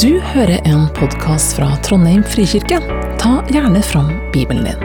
Du 0.00 0.20
hører 0.20 0.62
en 0.64 0.86
podkast 0.96 1.52
fra 1.58 1.66
Trondheim 1.84 2.22
frikirke. 2.24 2.78
Ta 3.20 3.32
gjerne 3.52 3.82
fram 3.84 4.06
Bibelen 4.32 4.64
din. 4.64 4.78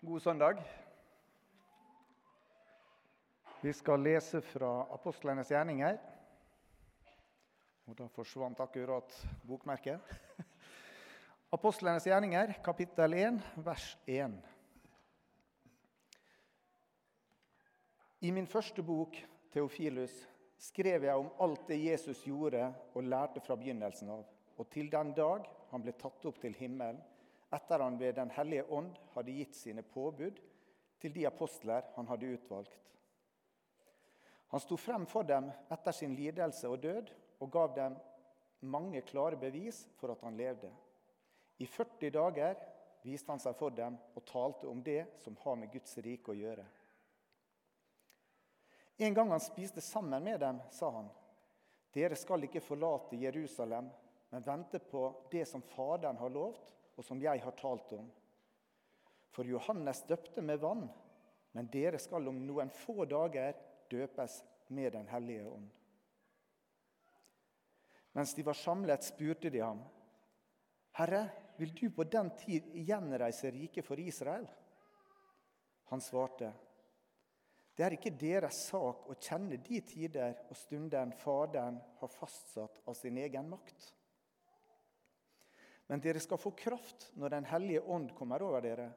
God 0.00 0.22
søndag. 0.24 0.62
Vi 3.60 3.74
skal 3.76 4.00
lese 4.00 4.40
fra 4.54 4.70
apostlenes 4.96 5.52
gjerninger. 5.52 6.00
Og 7.90 7.98
da 8.00 8.08
forsvant 8.16 8.64
akkurat 8.64 9.12
bokmerket. 9.44 10.00
Apostlenes 11.58 12.08
gjerninger, 12.08 12.56
kapittel 12.64 13.20
1, 13.20 13.44
vers 13.68 13.92
1. 14.08 14.40
I 18.22 18.30
min 18.30 18.46
første 18.46 18.84
bok, 18.86 19.16
Theofilus, 19.50 20.12
skrev 20.54 21.02
jeg 21.08 21.18
om 21.18 21.30
alt 21.42 21.64
det 21.66 21.80
Jesus 21.82 22.20
gjorde 22.22 22.68
og 22.94 23.02
lærte 23.02 23.40
fra 23.42 23.56
begynnelsen 23.58 24.12
av, 24.14 24.20
og 24.62 24.68
til 24.70 24.92
den 24.92 25.08
dag 25.16 25.48
han 25.72 25.82
ble 25.82 25.94
tatt 25.98 26.28
opp 26.30 26.36
til 26.38 26.54
himmelen, 26.54 27.00
etter 27.50 27.82
han 27.82 27.96
ved 27.98 28.14
Den 28.14 28.30
hellige 28.30 28.68
ånd 28.70 28.92
hadde 29.16 29.34
gitt 29.34 29.58
sine 29.58 29.82
påbud 29.82 30.38
til 31.02 31.12
de 31.16 31.26
apostler 31.26 31.88
han 31.96 32.06
hadde 32.06 32.30
utvalgt. 32.36 32.92
Han 34.54 34.62
sto 34.62 34.78
frem 34.78 35.08
for 35.10 35.26
dem 35.26 35.48
etter 35.74 35.96
sin 35.96 36.14
lidelse 36.14 36.70
og 36.70 36.78
død 36.84 37.10
og 37.42 37.50
gav 37.50 37.74
dem 37.74 37.96
mange 38.60 39.02
klare 39.02 39.36
bevis 39.36 39.80
for 39.98 40.14
at 40.14 40.22
han 40.22 40.38
levde. 40.38 40.70
I 41.58 41.66
40 41.66 42.14
dager 42.14 42.54
viste 43.02 43.34
han 43.34 43.42
seg 43.42 43.58
for 43.58 43.74
dem 43.74 43.98
og 44.14 44.24
talte 44.30 44.70
om 44.70 44.78
det 44.78 45.08
som 45.24 45.34
har 45.42 45.58
med 45.58 45.74
Guds 45.74 45.98
rike 46.06 46.30
å 46.30 46.38
gjøre. 46.38 46.68
En 48.96 49.14
gang 49.14 49.30
han 49.30 49.40
spiste 49.40 49.80
sammen 49.80 50.24
med 50.24 50.40
dem, 50.40 50.60
sa 50.70 50.90
han, 50.90 51.08
dere 51.92 52.16
skal 52.16 52.44
ikke 52.46 52.62
forlate 52.64 53.18
Jerusalem, 53.20 53.90
men 54.32 54.44
vente 54.46 54.78
på 54.78 55.04
det 55.32 55.44
som 55.48 55.62
Faderen 55.74 56.16
har 56.16 56.32
lovt, 56.32 56.72
og 56.96 57.04
som 57.04 57.20
jeg 57.20 57.40
har 57.42 57.56
talt 57.58 57.92
om. 57.96 58.08
For 59.32 59.48
Johannes 59.48 60.02
døpte 60.08 60.44
med 60.44 60.60
vann, 60.60 60.86
men 61.52 61.68
dere 61.72 62.00
skal 62.00 62.28
om 62.28 62.40
noen 62.46 62.72
få 62.72 63.04
dager 63.08 63.56
døpes 63.92 64.40
med 64.72 64.92
Den 64.92 65.08
hellige 65.08 65.44
ånd. 65.48 65.68
Mens 68.12 68.34
de 68.36 68.44
var 68.44 68.56
samlet, 68.56 69.04
spurte 69.04 69.50
de 69.52 69.60
ham, 69.60 69.80
Herre, 70.96 71.26
vil 71.56 71.72
du 71.76 71.86
på 71.90 72.04
den 72.04 72.28
tid 72.36 72.72
gjenreise 72.76 73.50
riket 73.52 73.86
for 73.86 74.00
Israel? 74.00 74.44
Han 75.88 76.00
svarte, 76.00 76.50
det 77.76 77.84
er 77.86 77.96
ikke 77.96 78.12
deres 78.20 78.58
sak 78.68 79.06
å 79.08 79.16
kjenne 79.16 79.56
de 79.64 79.80
tider 79.86 80.34
og 80.50 80.56
stunden 80.58 81.14
Faderen 81.22 81.78
har 82.00 82.12
fastsatt 82.12 82.82
av 82.84 82.96
sin 82.98 83.16
egen 83.16 83.48
makt. 83.48 83.86
Men 85.88 86.02
dere 86.04 86.20
skal 86.24 86.40
få 86.40 86.52
kraft 86.56 87.10
når 87.20 87.34
Den 87.36 87.48
hellige 87.48 87.84
ånd 87.84 88.12
kommer 88.16 88.44
over 88.44 88.64
dere, 88.64 88.90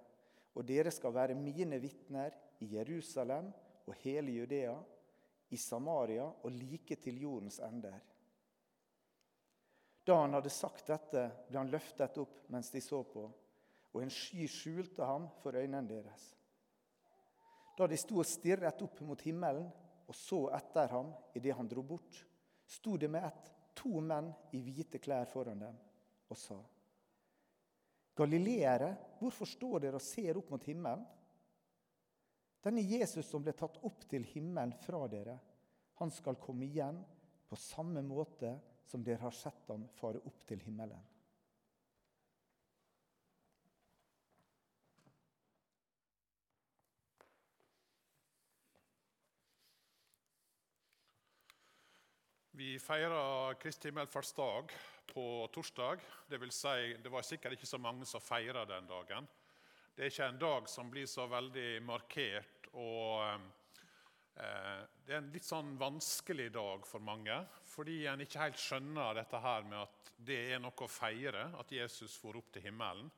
og 0.56 0.68
dere 0.68 0.92
skal 0.92 1.16
være 1.16 1.38
mine 1.40 1.80
vitner 1.80 2.36
i 2.64 2.70
Jerusalem 2.76 3.50
og 3.86 3.96
hele 4.04 4.32
Judea, 4.32 4.76
i 5.54 5.58
Samaria 5.58 6.26
og 6.26 6.52
like 6.52 6.98
til 7.00 7.20
jordens 7.22 7.60
ender. 7.64 8.00
Da 10.06 10.20
han 10.22 10.36
hadde 10.38 10.52
sagt 10.54 10.90
dette, 10.90 11.26
ble 11.50 11.60
han 11.60 11.72
løftet 11.72 12.18
opp 12.22 12.46
mens 12.54 12.72
de 12.74 12.82
så 12.84 13.02
på, 13.08 13.26
og 13.94 14.02
en 14.02 14.12
sky 14.12 14.48
skjulte 14.52 15.06
ham 15.06 15.30
for 15.42 15.58
øynene 15.58 15.88
deres. 15.90 16.26
Da 17.76 17.88
de 17.88 17.98
sto 18.00 18.22
og 18.22 18.28
stirret 18.28 18.82
opp 18.86 19.02
mot 19.04 19.22
himmelen 19.26 19.68
og 20.06 20.16
så 20.16 20.46
etter 20.56 20.92
ham 20.94 21.12
idet 21.36 21.56
han 21.58 21.68
dro 21.68 21.84
bort, 21.84 22.22
sto 22.66 22.96
det 22.98 23.10
med 23.12 23.26
ett 23.28 23.52
to 23.76 24.00
menn 24.02 24.32
i 24.56 24.62
hvite 24.64 25.02
klær 25.04 25.28
foran 25.30 25.66
dem 25.66 25.78
og 26.30 26.38
sa:" 26.40 26.60
Galileere, 28.16 28.94
hvorfor 29.20 29.46
står 29.46 29.80
dere 29.84 30.00
og 30.00 30.02
ser 30.02 30.38
opp 30.40 30.54
mot 30.54 30.64
himmelen? 30.64 31.04
Denne 32.64 32.82
Jesus 32.82 33.28
som 33.28 33.44
ble 33.44 33.52
tatt 33.54 33.76
opp 33.84 34.06
til 34.10 34.24
himmelen 34.24 34.72
fra 34.86 35.04
dere, 35.12 35.36
han 36.00 36.12
skal 36.12 36.40
komme 36.40 36.66
igjen 36.66 37.02
på 37.50 37.60
samme 37.60 38.02
måte 38.02 38.56
som 38.88 39.04
dere 39.04 39.22
har 39.22 39.36
sett 39.36 39.68
ham 39.70 39.84
fare 40.00 40.22
opp 40.26 40.46
til 40.48 40.64
himmelen. 40.64 41.02
Vi 52.58 52.80
feira 52.80 53.54
Kristi 53.54 53.88
himmelfartsdag 53.88 54.72
på 55.14 55.50
torsdag. 55.54 56.00
Det, 56.28 56.38
vil 56.38 56.52
si, 56.52 56.96
det 57.04 57.10
var 57.12 57.26
sikkert 57.28 57.58
ikke 57.58 57.68
så 57.68 57.80
mange 57.84 58.08
som 58.08 58.24
feira 58.24 58.62
den 58.66 58.88
dagen. 58.88 59.28
Det 59.92 60.06
er 60.06 60.14
ikke 60.14 60.30
en 60.30 60.40
dag 60.40 60.70
som 60.72 60.88
blir 60.94 61.10
så 61.12 61.26
veldig 61.28 61.82
markert. 61.84 62.70
og 62.80 63.26
eh, 64.40 64.88
Det 65.04 65.18
er 65.18 65.20
en 65.20 65.30
litt 65.36 65.44
sånn 65.44 65.76
vanskelig 65.82 66.48
dag 66.56 66.88
for 66.88 67.04
mange, 67.04 67.42
fordi 67.74 68.06
en 68.08 68.24
ikke 68.24 68.46
helt 68.46 68.64
skjønner 68.64 69.20
dette 69.20 69.44
her 69.50 69.68
med 69.68 69.82
at 69.82 70.16
det 70.16 70.42
er 70.56 70.64
noe 70.64 70.88
å 70.88 70.92
feire, 70.96 71.50
at 71.60 71.76
Jesus 71.76 72.16
for 72.16 72.40
opp 72.40 72.56
til 72.56 72.70
himmelen. 72.70 73.12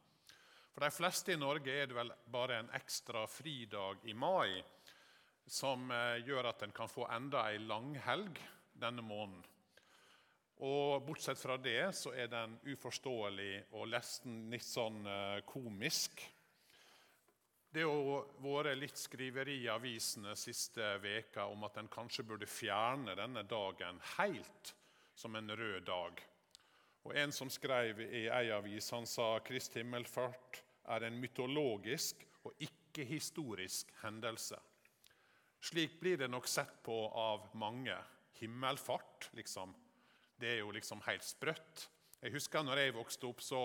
For 0.73 0.81
de 0.81 0.93
fleste 0.97 1.37
i 1.37 1.41
Norge 1.45 1.77
er 1.77 1.85
det 1.85 2.01
vel 2.01 2.15
bare 2.25 2.63
en 2.63 2.73
ekstra 2.81 3.27
fridag 3.29 4.01
i 4.09 4.17
mai 4.17 4.63
som 5.45 5.91
eh, 5.93 6.23
gjør 6.25 6.55
at 6.55 6.65
en 6.65 6.79
kan 6.81 6.89
få 6.89 7.05
enda 7.13 7.51
ei 7.53 7.61
langhelg 7.61 8.47
denne 8.81 9.05
måneden. 9.05 9.43
Og 10.65 11.03
Bortsett 11.05 11.37
fra 11.37 11.57
det 11.61 11.91
så 11.93 12.15
er 12.17 12.31
den 12.31 12.55
uforståelig 12.65 13.67
og 13.77 13.91
nesten 13.91 14.47
litt 14.49 14.65
sånn 14.65 15.03
eh, 15.05 15.43
komisk. 15.45 16.23
Det 17.69 17.83
har 17.85 18.23
vært 18.41 18.79
litt 18.79 18.97
skriveri 18.97 19.59
i 19.61 19.69
avisene 19.69 20.33
siste 20.39 20.95
veka 21.03 21.45
om 21.51 21.67
at 21.67 21.77
en 21.77 21.91
kanskje 21.91 22.25
burde 22.25 22.49
fjerne 22.49 23.13
denne 23.19 23.43
dagen 23.45 24.01
helt 24.15 24.73
som 25.13 25.35
en 25.37 25.51
rød 25.51 25.85
dag. 25.85 26.23
Og 27.05 27.15
En 27.15 27.31
som 27.31 27.49
skrev 27.53 28.01
i 28.01 28.25
ei 28.27 28.49
avis, 28.51 28.89
han 28.91 29.05
sa 29.05 29.37
Krist 29.45 29.77
himmelfart 29.77 30.63
er 30.91 31.05
en 31.05 31.19
mytologisk 31.21 32.25
og 32.43 32.65
ikke-historisk 32.65 33.93
hendelse. 34.01 34.57
Slik 35.61 35.99
blir 36.01 36.17
det 36.17 36.31
nok 36.31 36.47
sett 36.49 36.81
på 36.83 36.97
av 37.13 37.47
mange 37.53 37.95
himmelfart. 38.39 39.29
Liksom. 39.37 39.73
Det 40.37 40.55
er 40.55 40.59
jo 40.61 40.73
liksom 40.75 41.01
helt 41.07 41.25
sprøtt. 41.25 41.87
Jeg 42.21 42.33
husker 42.33 42.65
når 42.65 42.81
jeg 42.81 42.95
vokste 42.97 43.29
opp, 43.29 43.43
så 43.45 43.61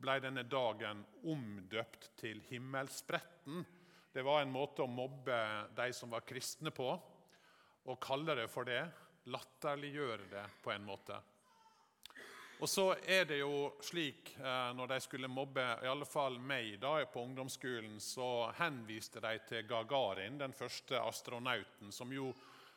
ble 0.00 0.18
denne 0.24 0.44
dagen 0.48 1.04
omdøpt 1.30 2.10
til 2.20 2.40
himmelspretten. 2.48 3.64
Det 4.14 4.22
var 4.24 4.42
en 4.42 4.54
måte 4.54 4.84
å 4.84 4.90
mobbe 4.90 5.36
de 5.76 5.90
som 5.94 6.12
var 6.14 6.24
kristne 6.26 6.72
på, 6.74 6.88
og 7.84 8.02
kalle 8.02 8.36
det 8.38 8.48
for 8.50 8.68
det. 8.68 8.82
Latterliggjøre 9.32 10.28
det 10.30 10.44
på 10.62 10.72
en 10.74 10.84
måte. 10.84 11.16
Og 12.62 12.70
så 12.70 12.84
er 13.10 13.24
det 13.28 13.40
jo 13.40 13.72
slik 13.82 14.34
eh, 14.38 14.70
Når 14.76 14.92
de 14.92 14.98
skulle 15.02 15.28
mobbe 15.28 15.64
i 15.82 15.88
alle 15.90 16.06
fall 16.06 16.38
meg 16.38 16.76
da, 16.80 16.94
på 17.10 17.24
ungdomsskolen, 17.26 17.98
så 18.00 18.50
henviste 18.60 19.20
de 19.24 19.32
til 19.48 19.66
Gagarin, 19.68 20.38
den 20.38 20.54
første 20.54 21.00
astronauten, 21.00 21.92
som 21.92 22.12
jo 22.14 22.30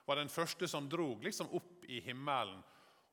var 0.07 0.15
den 0.21 0.31
første 0.31 0.67
som 0.71 0.87
drog 0.89 1.23
liksom 1.23 1.51
opp 1.57 1.85
i 1.91 1.99
himmelen 1.99 2.61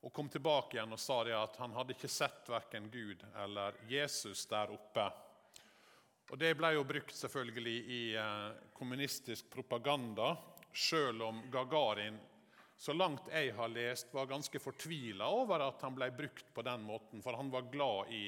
og 0.05 0.13
kom 0.13 0.29
tilbake 0.29 0.77
igjen 0.77 0.93
og 0.95 1.01
sa 1.01 1.23
at 1.35 1.57
han 1.59 1.73
hadde 1.75 1.97
ikke 1.97 2.11
sett 2.13 2.47
verken 2.53 2.87
Gud 2.93 3.25
eller 3.43 3.75
Jesus 3.89 4.45
der 4.47 4.71
oppe. 4.71 5.09
Og 6.31 6.39
Det 6.39 6.53
ble 6.57 6.71
jo 6.77 6.85
brukt 6.87 7.17
selvfølgelig 7.17 7.77
i 7.97 8.03
eh, 8.21 8.51
kommunistisk 8.77 9.51
propaganda, 9.51 10.35
sjøl 10.73 11.23
om 11.23 11.43
Gagarin, 11.53 12.17
så 12.77 12.93
langt 12.93 13.29
jeg 13.31 13.53
har 13.55 13.71
lest, 13.71 14.15
var 14.15 14.31
ganske 14.31 14.59
fortvila 14.59 15.29
over 15.31 15.67
at 15.69 15.83
han 15.87 15.95
ble 15.95 16.11
brukt 16.15 16.49
på 16.55 16.63
den 16.67 16.83
måten. 16.87 17.23
For 17.23 17.37
han 17.39 17.51
var 17.53 17.71
glad 17.73 18.11
i 18.13 18.25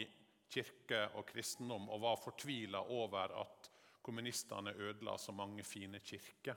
kirke 0.48 1.08
og 1.18 1.26
kristendom 1.28 1.88
og 1.90 2.02
var 2.04 2.22
fortvila 2.22 2.84
over 2.94 3.34
at 3.42 3.70
kommunistene 4.06 4.74
ødela 4.78 5.16
så 5.18 5.34
mange 5.34 5.64
fine 5.66 5.98
kirker. 5.98 6.56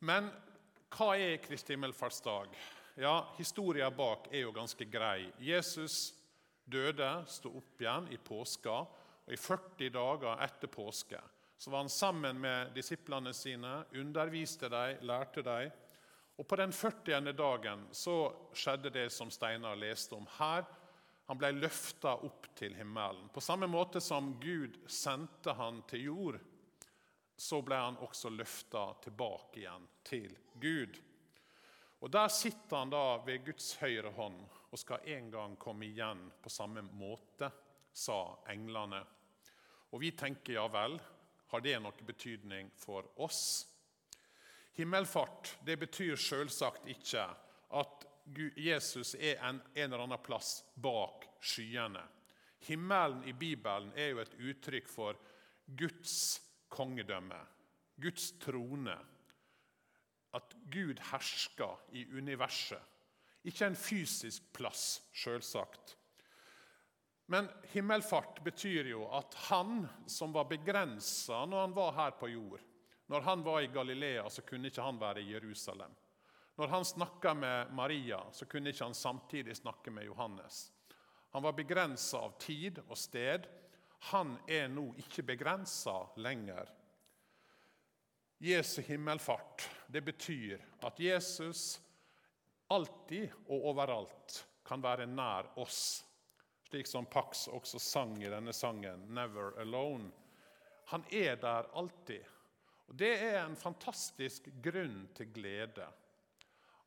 Men 0.00 0.30
hva 0.96 1.10
er 1.20 1.40
Kristi 1.44 1.74
himmelfartsdag? 1.76 2.54
Ja, 3.00 3.16
Historia 3.36 3.90
bak 3.90 4.30
er 4.32 4.46
jo 4.46 4.54
ganske 4.56 4.84
grei. 4.88 5.28
Jesus 5.38 6.14
døde, 6.64 7.10
sto 7.28 7.52
opp 7.58 7.82
igjen 7.82 8.08
i 8.12 8.16
påska, 8.16 8.78
og 9.26 9.34
i 9.34 9.38
40 9.38 9.92
dager 9.94 10.40
etter 10.46 10.72
påske 10.72 11.20
så 11.60 11.70
var 11.70 11.78
han 11.78 11.88
sammen 11.92 12.38
med 12.40 12.70
disiplene 12.72 13.34
sine, 13.36 13.82
underviste 13.92 14.68
dem, 14.72 15.02
lærte 15.04 15.42
dem. 15.44 15.68
Og 16.40 16.46
På 16.48 16.56
den 16.56 16.72
40. 16.72 17.32
dagen 17.36 17.82
så 17.92 18.14
skjedde 18.56 18.88
det 18.94 19.10
som 19.12 19.28
Steinar 19.30 19.76
leste 19.76 20.16
om 20.16 20.24
her. 20.38 20.64
Han 21.28 21.36
ble 21.36 21.50
løfta 21.58 22.14
opp 22.16 22.48
til 22.56 22.72
himmelen. 22.78 23.28
På 23.28 23.44
samme 23.44 23.68
måte 23.68 24.00
som 24.00 24.32
Gud 24.40 24.78
sendte 24.88 25.52
han 25.52 25.82
til 25.90 26.06
jord, 26.06 26.40
så 27.40 27.62
ble 27.62 27.76
han 27.76 27.96
også 28.04 28.28
løfta 28.28 28.82
tilbake 29.00 29.62
igjen 29.62 29.86
til 30.04 30.34
Gud. 30.60 30.98
Og 32.00 32.10
Der 32.10 32.28
sitter 32.28 32.76
han 32.76 32.90
da 32.92 33.16
ved 33.24 33.46
Guds 33.46 33.70
høyre 33.80 34.10
hånd 34.12 34.42
og 34.70 34.78
skal 34.78 35.08
en 35.08 35.30
gang 35.32 35.54
komme 35.56 35.86
igjen 35.88 36.20
på 36.42 36.52
samme 36.52 36.82
måte, 36.84 37.48
sa 37.92 38.18
englene. 38.52 39.00
Og 39.88 40.02
vi 40.04 40.10
tenker 40.12 40.58
ja 40.58 40.66
vel, 40.68 40.98
har 41.48 41.64
det 41.64 41.78
noe 41.80 42.06
betydning 42.06 42.68
for 42.76 43.08
oss? 43.24 43.40
Himmelfart 44.76 45.54
det 45.64 45.78
betyr 45.80 46.20
selvsagt 46.20 46.92
ikke 46.92 47.24
at 47.80 48.06
Jesus 48.60 49.14
er 49.16 49.40
en, 49.48 49.62
eller 49.74 50.04
annen 50.04 50.20
plass 50.20 50.60
bak 50.76 51.24
skyene. 51.40 52.04
Himmelen 52.68 53.24
i 53.24 53.32
Bibelen 53.32 53.96
er 53.96 54.12
jo 54.12 54.20
et 54.20 54.38
uttrykk 54.38 54.92
for 54.92 55.16
Guds 55.64 56.49
kongedømme, 56.70 57.38
Guds 58.00 58.32
trone. 58.42 58.96
At 60.34 60.54
Gud 60.70 61.00
hersker 61.10 61.80
i 61.92 62.04
universet. 62.14 62.82
Ikke 63.44 63.66
en 63.66 63.76
fysisk 63.76 64.52
plass, 64.54 65.00
sjølsagt. 65.16 65.96
Men 67.30 67.48
himmelfart 67.72 68.40
betyr 68.44 68.90
jo 68.90 69.04
at 69.14 69.34
han 69.48 69.84
som 70.10 70.32
var 70.34 70.48
begrensa 70.50 71.44
når 71.46 71.60
han 71.64 71.74
var 71.76 71.92
her 71.94 72.16
på 72.18 72.28
jord 72.32 72.62
Når 73.10 73.20
han 73.26 73.42
var 73.42 73.60
i 73.60 73.70
Galilea, 73.70 74.28
så 74.30 74.42
kunne 74.46 74.70
ikke 74.70 74.82
han 74.82 74.98
være 75.00 75.22
i 75.22 75.32
Jerusalem. 75.32 75.90
Når 76.56 76.68
han 76.68 76.84
snakka 76.84 77.34
med 77.34 77.72
Maria, 77.74 78.20
så 78.32 78.46
kunne 78.46 78.70
ikke 78.70 78.84
han 78.84 78.94
samtidig 78.94 79.56
snakke 79.56 79.90
med 79.90 80.04
Johannes. 80.04 80.72
Han 81.30 81.42
var 81.42 81.56
begrensa 81.58 82.20
av 82.22 82.36
tid 82.38 82.78
og 82.86 82.98
sted. 82.98 83.46
Han 84.08 84.36
er 84.48 84.68
nå 84.72 84.86
ikke 84.98 85.22
begrensa 85.22 85.96
lenger. 86.16 86.70
Jesu 88.40 88.80
himmelfart 88.82 89.68
det 89.92 90.00
betyr 90.00 90.62
at 90.86 91.00
Jesus 91.00 91.80
alltid 92.72 93.28
og 93.48 93.66
overalt 93.74 94.44
kan 94.64 94.80
være 94.82 95.08
nær 95.10 95.50
oss 95.60 96.00
slik 96.70 96.86
som 96.86 97.06
Pax 97.06 97.48
også 97.50 97.78
sang 97.82 98.22
i 98.22 98.30
denne 98.30 98.52
sangen, 98.54 99.08
'Never 99.10 99.58
Alone'. 99.58 100.12
Han 100.86 101.04
er 101.10 101.34
der 101.34 101.66
alltid. 101.74 102.24
Og 102.86 102.98
Det 102.98 103.22
er 103.22 103.46
en 103.46 103.56
fantastisk 103.56 104.48
grunn 104.62 105.08
til 105.14 105.32
glede. 105.34 105.86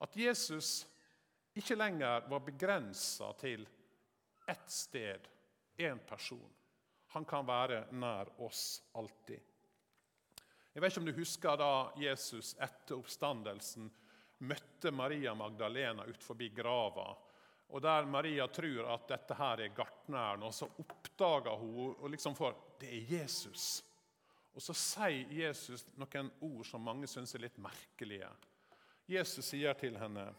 At 0.01 0.17
Jesus 0.17 0.87
ikke 1.55 1.75
lenger 1.75 2.29
var 2.29 2.39
begrensa 2.39 3.31
til 3.39 3.67
ett 4.47 4.71
sted, 4.71 5.27
én 5.79 5.99
person. 6.07 6.51
Han 7.13 7.25
kan 7.29 7.45
være 7.45 7.85
nær 7.93 8.31
oss 8.41 8.81
alltid. 8.97 9.39
Jeg 10.73 10.81
vet 10.81 10.91
ikke 10.91 11.03
om 11.03 11.09
du 11.09 11.17
husker 11.19 11.59
da 11.59 11.73
Jesus 12.01 12.55
etter 12.57 12.97
oppstandelsen 12.97 13.91
møtte 14.43 14.91
Maria 14.91 15.35
Magdalena 15.37 16.07
ut 16.09 16.25
forbi 16.25 16.49
grava 16.55 17.11
og 17.73 17.81
der 17.81 18.05
Maria 18.05 18.45
tror 18.53 18.85
at 18.93 19.07
dette 19.09 19.33
her 19.33 19.63
er 19.65 19.73
gartneren, 19.73 20.43
og 20.45 20.53
så 20.53 20.67
oppdager 20.69 21.55
hun 21.57 21.95
og 21.95 22.11
liksom 22.13 22.35
får 22.37 22.53
Det 22.79 22.89
er 22.93 23.11
Jesus. 23.15 23.83
Og 24.53 24.61
så 24.61 24.75
sier 24.77 25.31
Jesus 25.33 25.85
noen 25.97 26.29
ord 26.45 26.67
som 26.69 26.83
mange 26.85 27.07
syns 27.09 27.33
er 27.33 27.41
litt 27.41 27.57
merkelige. 27.57 28.29
Jesus 29.09 29.47
sier 29.49 29.73
til 29.73 29.97
henne, 29.97 30.33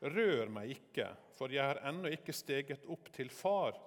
'Rør 0.00 0.48
meg 0.48 0.70
ikke, 0.70 1.06
for 1.36 1.52
jeg 1.52 1.62
har 1.62 1.78
ennå 1.86 2.08
ikke 2.10 2.32
steget 2.32 2.86
opp 2.88 3.12
til 3.12 3.30
far.' 3.30 3.78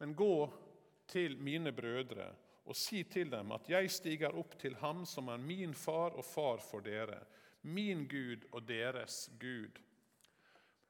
'Men 0.00 0.14
gå 0.14 0.50
til 1.08 1.36
mine 1.40 1.72
brødre 1.72 2.28
og 2.68 2.76
si 2.76 3.02
til 3.08 3.30
dem 3.32 3.52
at 3.56 3.68
jeg 3.72 3.90
stiger 3.90 4.36
opp 4.36 4.58
til 4.60 4.76
ham 4.82 5.04
som 5.08 5.30
er 5.32 5.40
min 5.40 5.72
far 5.74 6.16
og 6.18 6.24
far 6.26 6.60
for 6.60 6.84
dere, 6.84 7.22
min 7.62 8.04
Gud 8.08 8.44
og 8.52 8.66
deres 8.68 9.28
Gud.' 9.40 9.80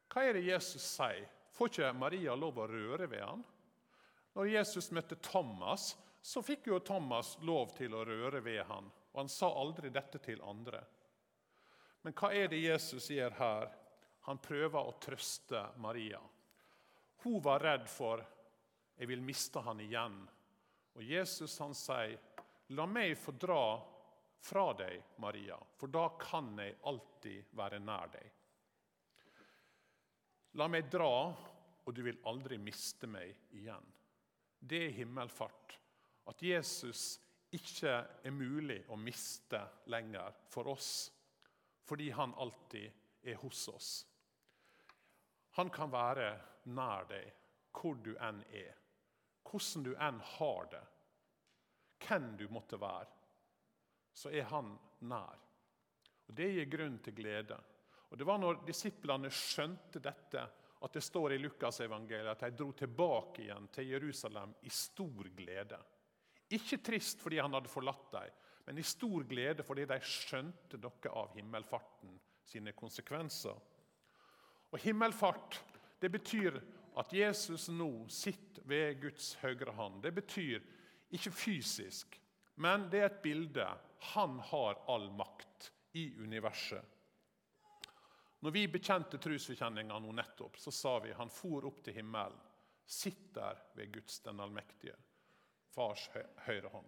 Hva 0.09 0.25
er 0.25 0.39
det 0.39 0.49
Jesus 0.49 0.83
sier? 0.83 1.29
Får 1.53 1.69
ikke 1.69 1.93
Maria 1.93 2.35
lov 2.35 2.59
å 2.59 2.67
røre 2.71 3.07
ved 3.11 3.23
han? 3.23 3.43
Når 4.35 4.51
Jesus 4.51 4.91
møtte 4.95 5.19
Thomas, 5.23 5.97
så 6.23 6.43
fikk 6.43 6.69
jo 6.71 6.79
Thomas 6.79 7.37
lov 7.43 7.75
til 7.77 7.95
å 7.95 8.05
røre 8.07 8.41
ved 8.41 8.63
han, 8.69 8.89
og 9.13 9.21
han 9.21 9.31
sa 9.33 9.51
aldri 9.51 9.91
dette 9.91 10.21
til 10.23 10.43
andre. 10.43 10.81
Men 12.03 12.15
hva 12.17 12.31
er 12.33 12.49
det 12.49 12.63
Jesus 12.63 13.11
gjør 13.11 13.37
her? 13.39 13.69
Han 14.29 14.41
prøver 14.43 14.87
å 14.87 14.97
trøste 15.03 15.65
Maria. 15.83 16.21
Hun 17.25 17.41
var 17.43 17.63
redd 17.65 17.89
for 17.91 18.23
jeg 18.99 19.09
vil 19.09 19.23
miste 19.23 19.63
han 19.63 19.81
igjen. 19.81 20.19
Og 20.99 21.05
Jesus 21.05 21.59
han 21.63 21.75
sier, 21.75 22.19
'La 22.75 22.87
meg 22.87 23.17
få 23.17 23.33
dra 23.33 23.79
fra 24.43 24.73
deg, 24.77 25.03
Maria, 25.19 25.57
for 25.77 25.89
da 25.89 26.09
kan 26.21 26.59
jeg 26.59 26.77
alltid 26.85 27.55
være 27.57 27.79
nær 27.79 28.11
deg.' 28.13 28.35
La 30.59 30.67
meg 30.69 30.91
dra, 30.91 31.31
og 31.87 31.95
du 31.95 32.03
vil 32.03 32.19
aldri 32.27 32.59
miste 32.59 33.07
meg 33.07 33.37
igjen. 33.55 33.85
Det 34.59 34.81
er 34.87 34.97
himmelfart. 34.97 35.79
At 36.27 36.43
Jesus 36.43 37.21
ikke 37.55 37.93
er 38.25 38.35
mulig 38.35 38.83
å 38.91 38.97
miste 39.01 39.61
lenger 39.89 40.35
for 40.51 40.69
oss, 40.69 41.11
fordi 41.89 42.11
han 42.11 42.35
alltid 42.37 42.91
er 43.23 43.39
hos 43.41 43.69
oss. 43.73 43.93
Han 45.57 45.71
kan 45.71 45.91
være 45.93 46.29
nær 46.75 47.07
deg 47.09 47.31
hvor 47.79 47.97
du 48.03 48.13
enn 48.21 48.43
er, 48.53 48.75
hvordan 49.49 49.85
du 49.87 49.95
enn 49.97 50.21
har 50.37 50.69
det, 50.73 50.85
hvem 52.05 52.31
du 52.39 52.47
måtte 52.53 52.79
være. 52.81 53.11
Så 54.15 54.31
er 54.35 54.49
han 54.51 54.73
nær. 55.09 55.45
Og 56.29 56.35
Det 56.35 56.49
gir 56.53 56.71
grunn 56.71 56.99
til 57.03 57.15
glede. 57.17 57.59
Og 58.11 58.19
Det 58.19 58.27
var 58.27 58.39
når 58.39 58.65
disiplene 58.67 59.31
skjønte 59.31 60.01
dette, 60.01 60.49
at 60.81 60.93
det 60.95 61.03
står 61.03 61.35
i 61.35 61.39
Lukasevangeliet 61.39 62.31
at 62.31 62.45
de 62.47 62.57
dro 62.57 62.73
tilbake 62.73 63.43
igjen 63.43 63.67
til 63.75 63.89
Jerusalem 63.91 64.55
i 64.63 64.71
stor 64.71 65.31
glede. 65.37 65.79
Ikke 66.55 66.79
trist 66.79 67.21
fordi 67.21 67.41
han 67.43 67.53
hadde 67.53 67.69
forlatt 67.73 68.13
dem, 68.13 68.37
men 68.69 68.79
i 68.79 68.87
stor 68.87 69.25
glede 69.29 69.65
fordi 69.65 69.87
de 69.89 69.99
skjønte 70.05 70.79
noe 70.81 71.13
av 71.13 71.35
himmelfarten 71.35 72.15
sine 72.49 72.73
konsekvenser. 72.77 73.57
Og 74.71 74.79
Himmelfart 74.81 75.59
det 76.01 76.11
betyr 76.13 76.61
at 76.99 77.13
Jesus 77.13 77.69
nå 77.73 78.07
sitter 78.13 78.48
ved 78.69 79.01
Guds 79.03 79.35
høyre 79.43 79.73
hånd. 79.75 80.03
Det 80.05 80.13
betyr 80.15 80.63
ikke 81.15 81.33
fysisk, 81.33 82.19
men 82.61 82.89
det 82.93 83.03
er 83.03 83.11
et 83.11 83.23
bilde. 83.25 83.67
Han 84.15 84.39
har 84.51 84.79
all 84.91 85.09
makt 85.17 85.71
i 85.99 86.11
universet. 86.21 86.85
Når 88.41 88.55
vi 88.55 88.69
bekjente 88.71 89.19
trosforkjenninga 89.19 89.97
nå 89.99 90.13
nettopp, 90.15 90.61
så 90.63 90.71
sa 90.71 90.99
vi 91.03 91.17
han 91.19 91.31
for 91.33 91.67
opp 91.67 91.81
til 91.83 91.97
himmelen. 91.97 92.39
Sitter 92.89 93.59
ved 93.77 93.91
Guds 93.93 94.21
den 94.25 94.39
allmektige, 94.41 94.95
fars 95.75 96.07
høyre 96.47 96.71
hånd. 96.73 96.87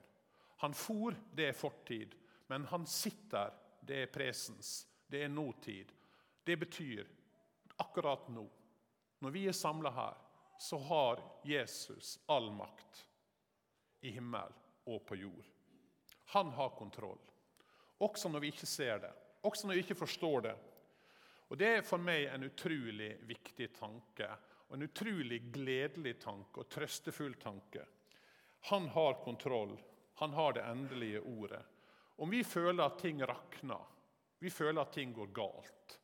Han 0.63 0.77
for, 0.77 1.17
det 1.35 1.51
er 1.51 1.57
fortid. 1.57 2.15
Men 2.49 2.65
han 2.71 2.87
sitter, 2.87 3.53
det 3.81 4.03
er 4.05 4.13
presens. 4.13 4.87
Det 5.07 5.25
er 5.25 5.33
nåtid. 5.33 5.93
Det 6.45 6.57
betyr 6.57 7.09
akkurat 7.83 8.29
nå. 8.29 8.47
Når 9.21 9.35
vi 9.35 9.45
er 9.49 9.57
samla 9.57 9.93
her, 9.95 10.17
så 10.61 10.79
har 10.79 11.23
Jesus 11.43 12.19
all 12.26 12.50
makt 12.52 13.07
i 14.00 14.11
himmel 14.11 14.52
og 14.85 15.07
på 15.07 15.17
jord. 15.17 15.47
Han 16.35 16.50
har 16.50 16.75
kontroll. 16.76 17.19
Også 17.99 18.29
når 18.29 18.45
vi 18.45 18.50
ikke 18.52 18.69
ser 18.69 19.00
det, 19.00 19.12
også 19.40 19.67
når 19.67 19.79
vi 19.79 19.85
ikke 19.87 19.99
forstår 20.02 20.45
det, 20.49 20.57
og 21.50 21.59
Det 21.59 21.67
er 21.67 21.83
for 21.83 21.99
meg 21.99 22.29
en 22.31 22.45
utrolig 22.47 23.09
viktig 23.26 23.73
tanke, 23.75 24.29
og 24.69 24.76
en 24.76 24.87
utrolig 24.87 25.40
gledelig 25.50 26.12
tanke 26.23 26.62
og 26.62 26.69
trøstefull 26.71 27.35
tanke. 27.43 27.83
Han 28.71 28.87
har 28.95 29.19
kontroll. 29.25 29.75
Han 30.21 30.37
har 30.37 30.52
det 30.52 30.62
endelige 30.62 31.21
ordet. 31.21 31.64
Om 32.23 32.31
vi 32.31 32.45
føler 32.45 32.85
at 32.85 33.00
ting 33.00 33.25
rakner, 33.26 33.83
vi 34.38 34.50
føler 34.50 34.83
at 34.83 34.93
ting 34.93 35.12
går 35.17 35.33
galt 35.37 35.97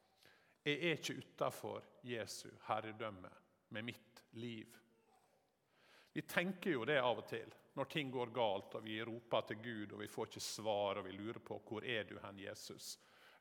Jeg 0.64 0.80
er 0.82 0.96
ikke 0.96 1.14
utafor 1.20 1.84
Jesu 2.02 2.48
herredømme 2.66 3.30
med 3.68 3.84
mitt 3.84 4.15
liv. 4.37 4.76
Vi 6.12 6.23
tenker 6.23 6.71
jo 6.71 6.85
det 6.88 7.00
av 7.00 7.19
og 7.21 7.28
til 7.28 7.52
når 7.76 7.85
ting 7.93 8.11
går 8.11 8.31
galt 8.33 8.75
og 8.78 8.85
vi 8.85 8.97
roper 9.05 9.43
til 9.50 9.59
Gud 9.61 9.90
og 9.93 10.00
vi 10.00 10.09
får 10.09 10.31
ikke 10.31 10.40
svar 10.40 11.00
og 11.00 11.05
vi 11.05 11.12
lurer 11.12 11.43
på 11.45 11.59
hvor 11.69 11.85
er 11.85 12.07
du 12.09 12.14
hen, 12.23 12.38
Jesus. 12.40 12.95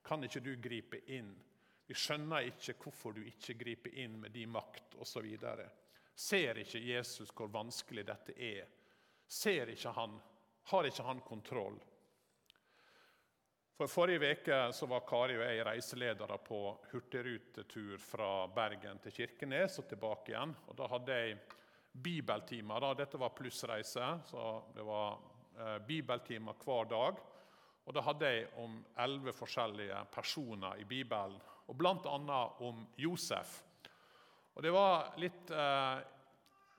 Kan 0.04 0.24
ikke 0.28 0.42
du 0.44 0.52
gripe 0.60 1.00
inn? 1.16 1.32
Vi 1.88 1.96
skjønner 1.96 2.50
ikke 2.50 2.75
hvorfor 2.82 3.16
du 3.16 3.22
ikke 3.24 3.56
griper 3.56 3.96
inn 4.04 4.18
med 4.20 4.36
din 4.36 4.52
makt 4.52 4.98
osv. 5.00 5.30
Ser 6.16 6.60
ikke 6.60 6.84
Jesus 6.84 7.32
hvor 7.32 7.48
vanskelig 7.54 8.04
dette 8.10 8.36
er? 8.36 8.68
Ser 9.28 9.72
ikke 9.72 9.96
han, 9.96 10.20
Har 10.64 10.84
ikke 10.84 11.04
han 11.04 11.22
kontroll? 11.22 11.80
For 13.75 13.91
Forrige 13.91 14.29
uke 14.32 14.58
var 14.88 15.01
Kari 15.03 15.34
og 15.36 15.41
jeg 15.44 15.63
reiseledere 15.67 16.38
på 16.39 16.60
hurtigrutetur 16.94 17.98
fra 18.00 18.46
Bergen 18.48 19.01
til 19.03 19.12
Kirkenes 19.12 19.75
og 19.82 19.89
tilbake 19.89 20.32
igjen. 20.32 20.53
Og 20.72 20.77
Da 20.79 20.88
hadde 20.88 21.17
jeg 21.17 21.41
bibeltimer. 21.91 22.86
Dette 22.96 23.20
var 23.20 23.34
plussreise, 23.36 24.08
så 24.32 24.46
det 24.72 24.86
var 24.88 25.20
eh, 25.60 25.79
bibeltimer 25.84 26.55
hver 26.63 26.88
dag. 26.88 27.20
Og 27.86 27.94
Da 27.94 28.01
hadde 28.01 28.32
jeg 28.32 28.48
om 28.63 28.79
elleve 28.98 29.34
forskjellige 29.36 30.05
personer 30.12 30.79
i 30.79 30.88
Bibelen, 30.88 31.36
og 31.67 31.75
bl.a. 31.75 32.39
om 32.63 32.88
Josef. 32.96 33.62
Og 34.55 34.63
Det 34.63 34.72
var 34.72 35.20
litt 35.20 35.51
eh, 35.51 36.00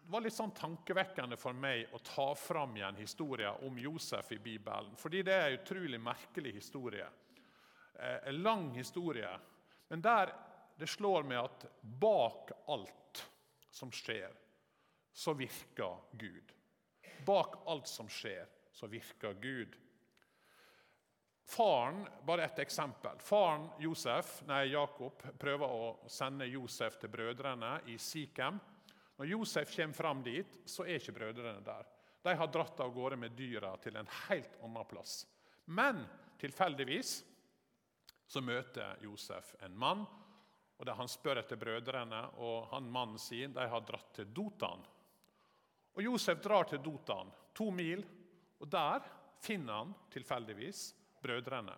det 0.07 0.13
var 0.13 0.23
litt 0.23 0.37
sånn 0.37 0.53
tankevekkende 0.55 1.35
for 1.35 1.57
meg 1.59 1.91
å 1.91 1.99
ta 1.99 2.29
fram 2.39 2.77
igjen 2.79 2.99
historien 3.01 3.65
om 3.67 3.79
Josef 3.83 4.29
i 4.37 4.39
Bibelen. 4.39 4.93
Fordi 4.95 5.25
det 5.27 5.33
er 5.35 5.47
en 5.49 5.57
utrolig 5.59 5.99
merkelig 5.99 6.53
historie. 6.55 7.09
Eh, 7.99 8.29
en 8.31 8.39
lang 8.43 8.69
historie. 8.77 9.33
Men 9.89 10.05
der 10.05 10.31
det 10.79 10.87
slår 10.87 11.27
meg 11.27 11.41
at 11.41 11.67
bak 11.83 12.53
alt 12.71 13.25
som 13.71 13.91
skjer, 13.91 14.31
så 15.11 15.35
virker 15.35 15.99
Gud. 16.15 16.55
Bak 17.27 17.59
alt 17.67 17.91
som 17.91 18.07
skjer, 18.07 18.47
så 18.71 18.87
virker 18.87 19.35
Gud. 19.43 19.75
Faren, 21.51 22.05
bare 22.23 22.47
et 22.47 22.63
eksempel. 22.63 23.19
Faren 23.19 23.67
Josef, 23.83 24.39
nei, 24.47 24.69
Jakob 24.71 25.27
prøver 25.35 25.67
å 25.67 25.93
sende 26.07 26.47
Josef 26.47 27.03
til 27.03 27.11
brødrene 27.11 27.81
i 27.91 27.99
Sikhem. 27.99 28.63
Når 29.17 29.27
Josef 29.27 29.77
kommer 29.77 29.95
fram 29.95 30.23
dit, 30.23 30.59
så 30.65 30.85
er 30.85 31.01
ikke 31.01 31.15
brødrene 31.17 31.65
der. 31.65 31.87
De 32.23 32.35
har 32.35 32.51
dratt 32.53 32.81
av 32.81 32.93
gårde 32.93 33.17
med 33.17 33.37
dyra 33.39 33.77
til 33.81 33.97
en 33.97 34.09
helt 34.27 34.59
annen 34.65 34.89
plass. 34.89 35.21
Men 35.65 36.03
tilfeldigvis 36.41 37.21
så 38.27 38.43
møter 38.43 38.99
Josef 39.05 39.55
en 39.63 39.77
mann, 39.79 40.03
og 40.77 40.85
der 40.85 40.99
han 40.99 41.09
spør 41.09 41.41
etter 41.41 41.57
brødrene. 41.57 42.23
og 42.37 42.67
han 42.73 42.91
Mannen 42.93 43.19
sier 43.19 43.49
de 43.49 43.69
har 43.71 43.85
dratt 43.87 44.13
til 44.19 44.33
Dotan. 44.35 44.83
Og 45.97 46.03
Josef 46.03 46.43
drar 46.43 46.69
til 46.69 46.83
Dotan, 46.85 47.31
to 47.55 47.71
mil, 47.71 48.03
og 48.61 48.69
der 48.69 49.07
finner 49.41 49.81
han 49.81 49.95
tilfeldigvis 50.13 50.91
brødrene. 51.23 51.77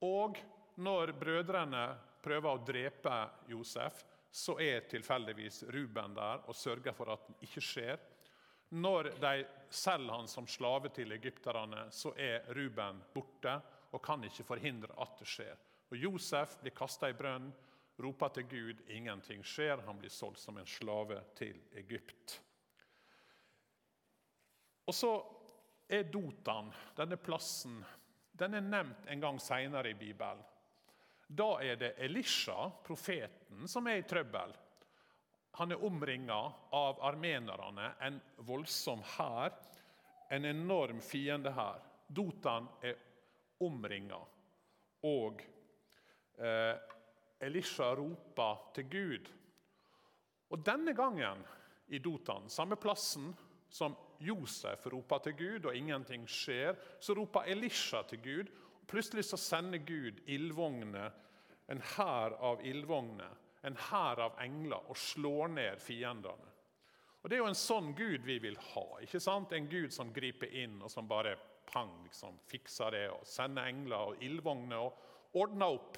Og 0.00 0.38
når 0.80 1.12
brødrene 1.18 1.84
prøver 2.22 2.48
å 2.48 2.64
drepe 2.64 3.16
Josef, 3.50 4.04
så 4.32 4.56
er 4.60 4.86
tilfeldigvis 4.88 5.62
Ruben 5.74 6.14
der 6.16 6.46
og 6.48 6.56
sørger 6.56 6.94
for 6.96 7.12
at 7.12 7.26
det 7.28 7.48
ikke 7.48 7.62
skjer. 7.64 8.00
Når 8.72 9.10
de 9.20 9.44
selger 9.68 10.14
han 10.14 10.28
som 10.28 10.46
slave 10.48 10.88
til 10.96 11.12
egypterne, 11.12 11.84
så 11.92 12.14
er 12.16 12.48
Ruben 12.56 13.02
borte 13.12 13.58
og 13.92 14.00
kan 14.04 14.24
ikke 14.24 14.46
forhindre 14.48 14.96
at 15.04 15.18
det 15.20 15.28
skjer. 15.28 15.58
Og 15.92 15.98
Josef 16.00 16.56
blir 16.62 16.72
kasta 16.72 17.10
i 17.12 17.16
brønnen, 17.16 17.52
roper 18.00 18.32
til 18.32 18.48
Gud, 18.48 18.80
ingenting 18.88 19.44
skjer. 19.44 19.84
Han 19.84 20.00
blir 20.00 20.10
solgt 20.10 20.40
som 20.40 20.56
en 20.56 20.66
slave 20.66 21.20
til 21.36 21.60
Egypt. 21.76 22.38
Og 24.88 24.96
så 24.96 25.12
er 25.92 26.08
Dotan, 26.08 26.72
denne 26.96 27.20
plassen, 27.20 27.76
den 28.32 28.56
er 28.56 28.64
nevnt 28.64 29.06
en 29.12 29.20
gang 29.20 29.38
seinere 29.40 29.92
i 29.92 29.98
Bibelen. 29.98 30.40
Da 31.32 31.62
er 31.64 31.78
det 31.80 31.94
Elisha, 32.04 32.70
profeten, 32.84 33.68
som 33.68 33.86
er 33.88 34.02
i 34.02 34.04
trøbbel. 34.08 34.52
Han 35.56 35.72
er 35.72 35.84
omringa 35.84 36.40
av 36.76 37.00
armenerne, 37.08 37.92
en 38.04 38.18
voldsom 38.44 39.00
hær, 39.14 39.54
en 40.32 40.44
enorm 40.48 41.00
fiende 41.00 41.52
her. 41.56 41.80
Dotan 42.12 42.68
er 42.84 42.98
omringa, 43.64 44.18
og 45.08 45.40
eh, 46.36 46.74
Elisha 47.40 47.94
roper 47.96 48.66
til 48.76 48.88
Gud. 48.92 49.30
Og 50.52 50.64
Denne 50.66 50.92
gangen 50.92 51.40
i 51.88 52.00
Dotan, 52.04 52.50
samme 52.52 52.76
plassen 52.76 53.32
som 53.72 53.96
Josef 54.20 54.84
roper 54.92 55.24
til 55.24 55.36
Gud, 55.38 55.70
og 55.70 55.76
ingenting 55.76 56.28
skjer, 56.28 56.76
så 57.00 57.16
roper 57.16 57.48
Elisha 57.48 58.02
til 58.08 58.20
Gud, 58.22 58.52
Plutselig 58.92 59.24
så 59.24 59.38
sender 59.40 59.80
Gud 59.88 60.20
ildvogner, 60.28 61.12
en 61.72 61.80
hær 61.94 62.34
av 62.44 62.60
ildvogner, 62.66 63.38
en 63.64 63.78
hær 63.88 64.20
av 64.20 64.34
engler, 64.42 64.82
og 64.90 64.98
slår 65.00 65.48
ned 65.54 65.80
fiendene. 65.80 66.50
Og 67.22 67.30
Det 67.30 67.36
er 67.36 67.40
jo 67.40 67.48
en 67.48 67.56
sånn 67.56 67.92
Gud 67.96 68.26
vi 68.26 68.36
vil 68.42 68.58
ha. 68.74 68.84
ikke 69.00 69.20
sant? 69.22 69.52
En 69.56 69.68
Gud 69.70 69.94
som 69.94 70.10
griper 70.12 70.50
inn 70.58 70.80
og 70.82 70.90
som 70.90 71.08
bare 71.08 71.36
pang, 71.70 71.92
liksom, 72.04 72.36
fikser 72.50 72.90
det, 72.92 73.04
og 73.14 73.24
sender 73.26 73.70
engler 73.70 74.10
og 74.10 74.24
ildvogner 74.26 74.82
og 74.82 75.38
ordner 75.40 75.78
opp. 75.78 75.96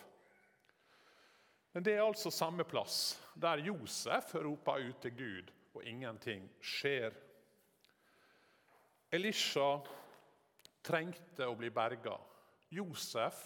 Men 1.75 1.83
det 1.83 1.97
er 1.97 2.05
altså 2.05 2.31
samme 2.31 2.63
plass 2.69 3.17
der 3.35 3.65
Josef 3.67 4.37
roper 4.39 4.85
ut 4.85 5.01
til 5.03 5.17
Gud, 5.19 5.51
og 5.75 5.83
ingenting 5.83 6.47
skjer. 6.63 7.17
Elisha 9.11 9.81
trengte 10.87 11.49
å 11.49 11.57
bli 11.59 11.73
berga. 11.75 12.15
Josef 12.71 13.43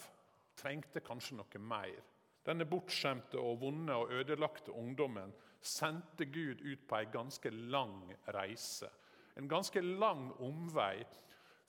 trengte 0.59 1.01
kanskje 1.03 1.37
noe 1.39 1.61
mer. 1.61 1.99
Denne 2.45 2.65
bortskjemte 2.65 3.39
og 3.41 3.59
vonde 3.61 3.95
og 3.95 4.13
ødelagte 4.15 4.71
ungdommen 4.71 5.33
sendte 5.61 6.25
Gud 6.25 6.63
ut 6.63 6.87
på 6.87 6.99
en 6.99 7.11
ganske 7.11 7.51
lang 7.51 8.13
reise. 8.33 8.89
En 9.35 9.47
ganske 9.47 9.81
lang 9.81 10.31
omvei 10.43 11.03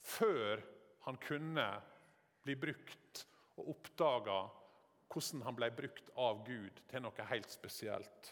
før 0.01 0.63
han 1.05 1.17
kunne 1.21 1.67
bli 2.43 2.55
brukt 2.55 3.25
og 3.59 3.73
oppdaga 3.75 4.39
hvordan 5.11 5.43
han 5.45 5.57
ble 5.57 5.69
brukt 5.75 6.09
av 6.23 6.45
Gud 6.47 6.79
til 6.89 7.03
noe 7.03 7.27
helt 7.29 7.51
spesielt. 7.51 8.31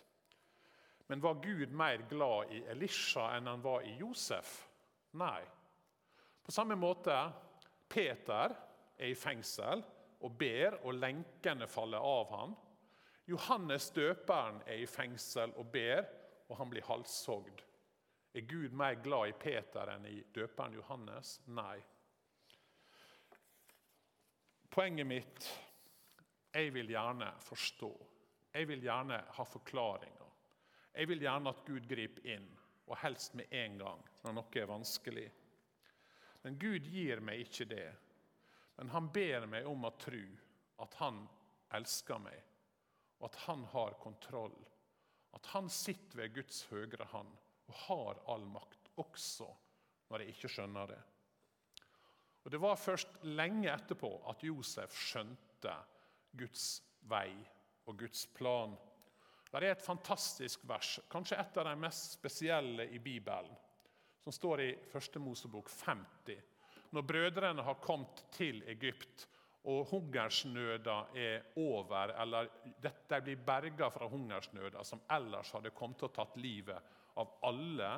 Men 1.10 1.22
var 1.22 1.42
Gud 1.44 1.74
mer 1.74 2.06
glad 2.10 2.54
i 2.54 2.64
Elisha 2.72 3.32
enn 3.36 3.50
han 3.50 3.64
var 3.64 3.86
i 3.86 3.96
Josef? 4.00 4.52
Nei. 5.20 5.42
På 6.46 6.54
samme 6.54 6.78
måte 6.80 7.16
Peter 7.90 8.54
er 9.00 9.14
i 9.14 9.18
fengsel 9.18 9.84
og 10.20 10.36
ber, 10.38 10.76
og 10.84 10.98
lenkene 11.00 11.68
faller 11.72 12.04
av 12.04 12.34
ham. 12.34 12.56
Johannes 13.30 13.90
døperen 13.96 14.60
er 14.68 14.84
i 14.84 14.90
fengsel 14.90 15.54
og 15.58 15.72
ber, 15.72 16.04
og 16.50 16.58
han 16.60 16.72
blir 16.72 16.86
halshogd. 16.90 17.64
Er 18.34 18.46
Gud 18.50 18.76
mer 18.78 19.00
glad 19.02 19.32
i 19.32 19.38
Peter 19.40 19.90
enn 19.94 20.06
i 20.10 20.20
døperen 20.34 20.76
Johannes? 20.78 21.40
Nei. 21.48 21.78
Poenget 24.70 25.08
mitt 25.10 25.50
jeg 26.54 26.74
vil 26.74 26.90
gjerne 26.90 27.30
forstå. 27.46 27.92
Jeg 28.54 28.68
vil 28.68 28.82
gjerne 28.82 29.20
ha 29.36 29.46
forklaringer. 29.46 30.30
Jeg 30.96 31.08
vil 31.08 31.22
gjerne 31.22 31.54
at 31.54 31.66
Gud 31.66 31.86
griper 31.90 32.26
inn, 32.34 32.48
og 32.90 32.98
helst 33.04 33.36
med 33.38 33.54
en 33.54 33.78
gang 33.78 34.02
når 34.24 34.36
noe 34.36 34.62
er 34.62 34.70
vanskelig. 34.70 35.28
Men 36.44 36.58
Gud 36.60 36.88
gir 36.90 37.22
meg 37.22 37.46
ikke 37.46 37.68
det. 37.70 37.90
Men 38.80 38.90
han 38.90 39.10
ber 39.12 39.44
meg 39.52 39.66
om 39.68 39.82
å 39.84 39.90
tro 40.00 40.22
at 40.80 40.94
han 41.02 41.18
elsker 41.76 42.22
meg, 42.24 42.38
og 43.20 43.26
at 43.28 43.40
han 43.44 43.66
har 43.74 43.98
kontroll. 44.00 44.56
At 45.36 45.50
han 45.52 45.68
sitter 45.68 46.22
ved 46.22 46.38
Guds 46.38 46.62
høyre 46.70 47.08
hånd 47.12 47.34
og 47.68 47.82
har 47.84 48.22
all 48.32 48.46
makt, 48.48 48.88
også 49.04 49.50
når 50.08 50.24
jeg 50.24 50.36
ikke 50.36 50.52
skjønner 50.54 50.94
det. 50.94 51.00
Og 52.46 52.54
Det 52.56 52.62
var 52.64 52.80
først 52.80 53.20
lenge 53.28 53.68
etterpå 53.68 54.14
at 54.32 54.46
Josef 54.48 54.96
skjønte 54.96 55.74
Guds 56.40 56.70
vei 57.12 57.34
og 57.84 58.00
Guds 58.00 58.24
plan. 58.32 58.78
Det 59.52 59.60
er 59.60 59.74
et 59.74 59.84
fantastisk 59.84 60.64
vers, 60.72 61.02
kanskje 61.12 61.36
et 61.42 61.60
av 61.60 61.68
de 61.68 61.76
mest 61.84 62.16
spesielle 62.16 62.88
i 62.96 63.04
Bibelen, 63.04 63.52
som 64.24 64.32
står 64.32 64.64
i 64.64 64.70
1. 64.96 65.20
Mosebok 65.20 65.68
50 65.68 66.49
når 66.90 67.06
brødrene 67.06 67.66
har 67.66 67.82
kommet 67.84 68.24
til 68.34 68.64
Egypt 68.70 69.28
og 69.70 69.90
hungersnøda 69.92 70.96
er 71.20 71.52
over, 71.60 72.14
eller 72.22 72.50
de 72.82 73.22
blir 73.22 73.42
berga 73.46 73.90
fra 73.92 74.08
hungersnøda, 74.10 74.84
som 74.84 75.02
ellers 75.12 75.52
hadde 75.54 75.74
kommet 75.76 76.00
til 76.00 76.10
å 76.10 76.16
tatt 76.16 76.38
livet 76.40 76.96
av 77.20 77.36
alle 77.50 77.92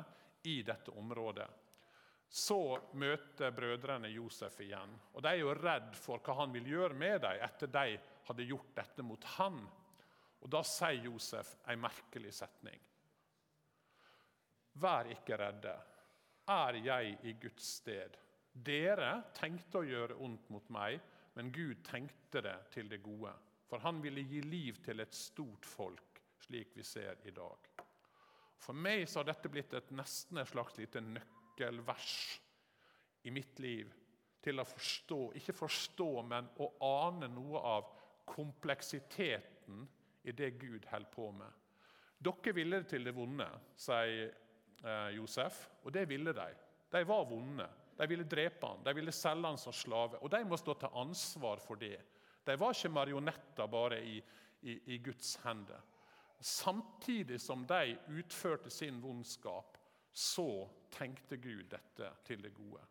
i 0.50 0.60
dette 0.66 0.90
området. 0.98 1.46
Så 2.32 2.78
møter 2.96 3.52
brødrene 3.52 4.08
Josef 4.08 4.58
igjen. 4.64 4.94
og 5.12 5.22
De 5.22 5.28
er 5.28 5.42
jo 5.42 5.54
redd 5.54 5.92
for 5.96 6.22
hva 6.24 6.38
han 6.40 6.54
vil 6.54 6.70
gjøre 6.72 6.96
med 6.96 7.20
dem 7.22 7.44
etter 7.44 7.68
de 7.68 7.98
hadde 8.26 8.48
gjort 8.48 8.74
dette 8.74 9.04
mot 9.04 9.24
han. 9.36 9.60
Og 10.42 10.50
Da 10.50 10.62
sier 10.66 11.04
Josef 11.04 11.54
en 11.68 11.82
merkelig 11.84 12.32
setning. 12.34 12.80
Vær 14.80 15.10
ikke 15.12 15.36
redde. 15.36 15.76
Er 16.48 16.80
jeg 16.82 17.18
i 17.28 17.36
Guds 17.38 17.68
sted? 17.78 18.16
Dere 18.52 19.22
tenkte 19.36 19.80
å 19.80 19.86
gjøre 19.86 20.18
ondt 20.20 20.50
mot 20.52 20.68
meg, 20.74 21.00
men 21.34 21.52
Gud 21.52 21.80
tenkte 21.86 22.42
det 22.44 22.58
til 22.74 22.90
det 22.90 23.00
gode. 23.04 23.32
For 23.68 23.80
han 23.80 24.02
ville 24.04 24.24
gi 24.28 24.42
liv 24.44 24.82
til 24.84 25.00
et 25.00 25.14
stort 25.16 25.64
folk, 25.64 26.20
slik 26.44 26.74
vi 26.76 26.84
ser 26.84 27.16
i 27.24 27.32
dag. 27.32 27.70
For 28.62 28.76
meg 28.76 29.06
har 29.08 29.26
dette 29.26 29.50
blitt 29.50 29.72
et 29.74 29.90
nesten 29.96 30.38
et 30.38 30.50
slags 30.50 30.76
lite 30.78 31.00
nøkkelvers 31.00 32.12
i 33.26 33.32
mitt 33.34 33.58
liv 33.62 33.88
til 34.42 34.60
å 34.60 34.66
forstå, 34.66 35.20
ikke 35.38 35.54
forstå, 35.56 36.10
men 36.26 36.50
å 36.60 36.68
ane 37.06 37.30
noe 37.32 37.62
av 37.72 37.90
kompleksiteten 38.28 39.86
i 40.28 40.34
det 40.36 40.52
Gud 40.60 40.86
holder 40.90 41.10
på 41.14 41.30
med. 41.34 41.58
Dere 42.22 42.54
ville 42.54 42.82
til 42.86 43.06
det 43.06 43.14
vonde, 43.16 43.48
sier 43.74 44.28
eh, 44.28 45.08
Josef, 45.16 45.64
og 45.82 45.94
det 45.94 46.04
ville 46.10 46.34
de. 46.36 46.50
De 46.92 47.02
var 47.08 47.24
vonde. 47.26 47.66
De 47.96 48.06
ville 48.06 48.24
drepe 48.24 48.66
han, 48.66 48.82
de 48.84 48.94
ville 48.96 49.12
selge 49.12 49.46
han 49.46 49.58
som 49.60 49.74
slave. 49.76 50.20
Og 50.22 50.30
de 50.32 50.42
må 50.48 50.56
stå 50.60 50.74
til 50.80 51.00
ansvar 51.02 51.60
for 51.62 51.80
det. 51.80 51.98
De 52.44 52.56
var 52.58 52.74
ikke 52.74 52.90
marionetter 52.92 53.68
bare 53.70 54.00
i, 54.02 54.16
i, 54.62 54.78
i 54.94 54.98
Guds 54.98 55.36
hender. 55.44 55.80
Samtidig 56.42 57.40
som 57.40 57.66
de 57.66 57.96
utførte 58.18 58.70
sin 58.70 58.98
vondskap, 59.02 59.78
så 60.12 60.68
tenkte 60.90 61.36
Gud 61.36 61.68
dette 61.70 62.08
til 62.26 62.42
det 62.42 62.50
gode. 62.54 62.82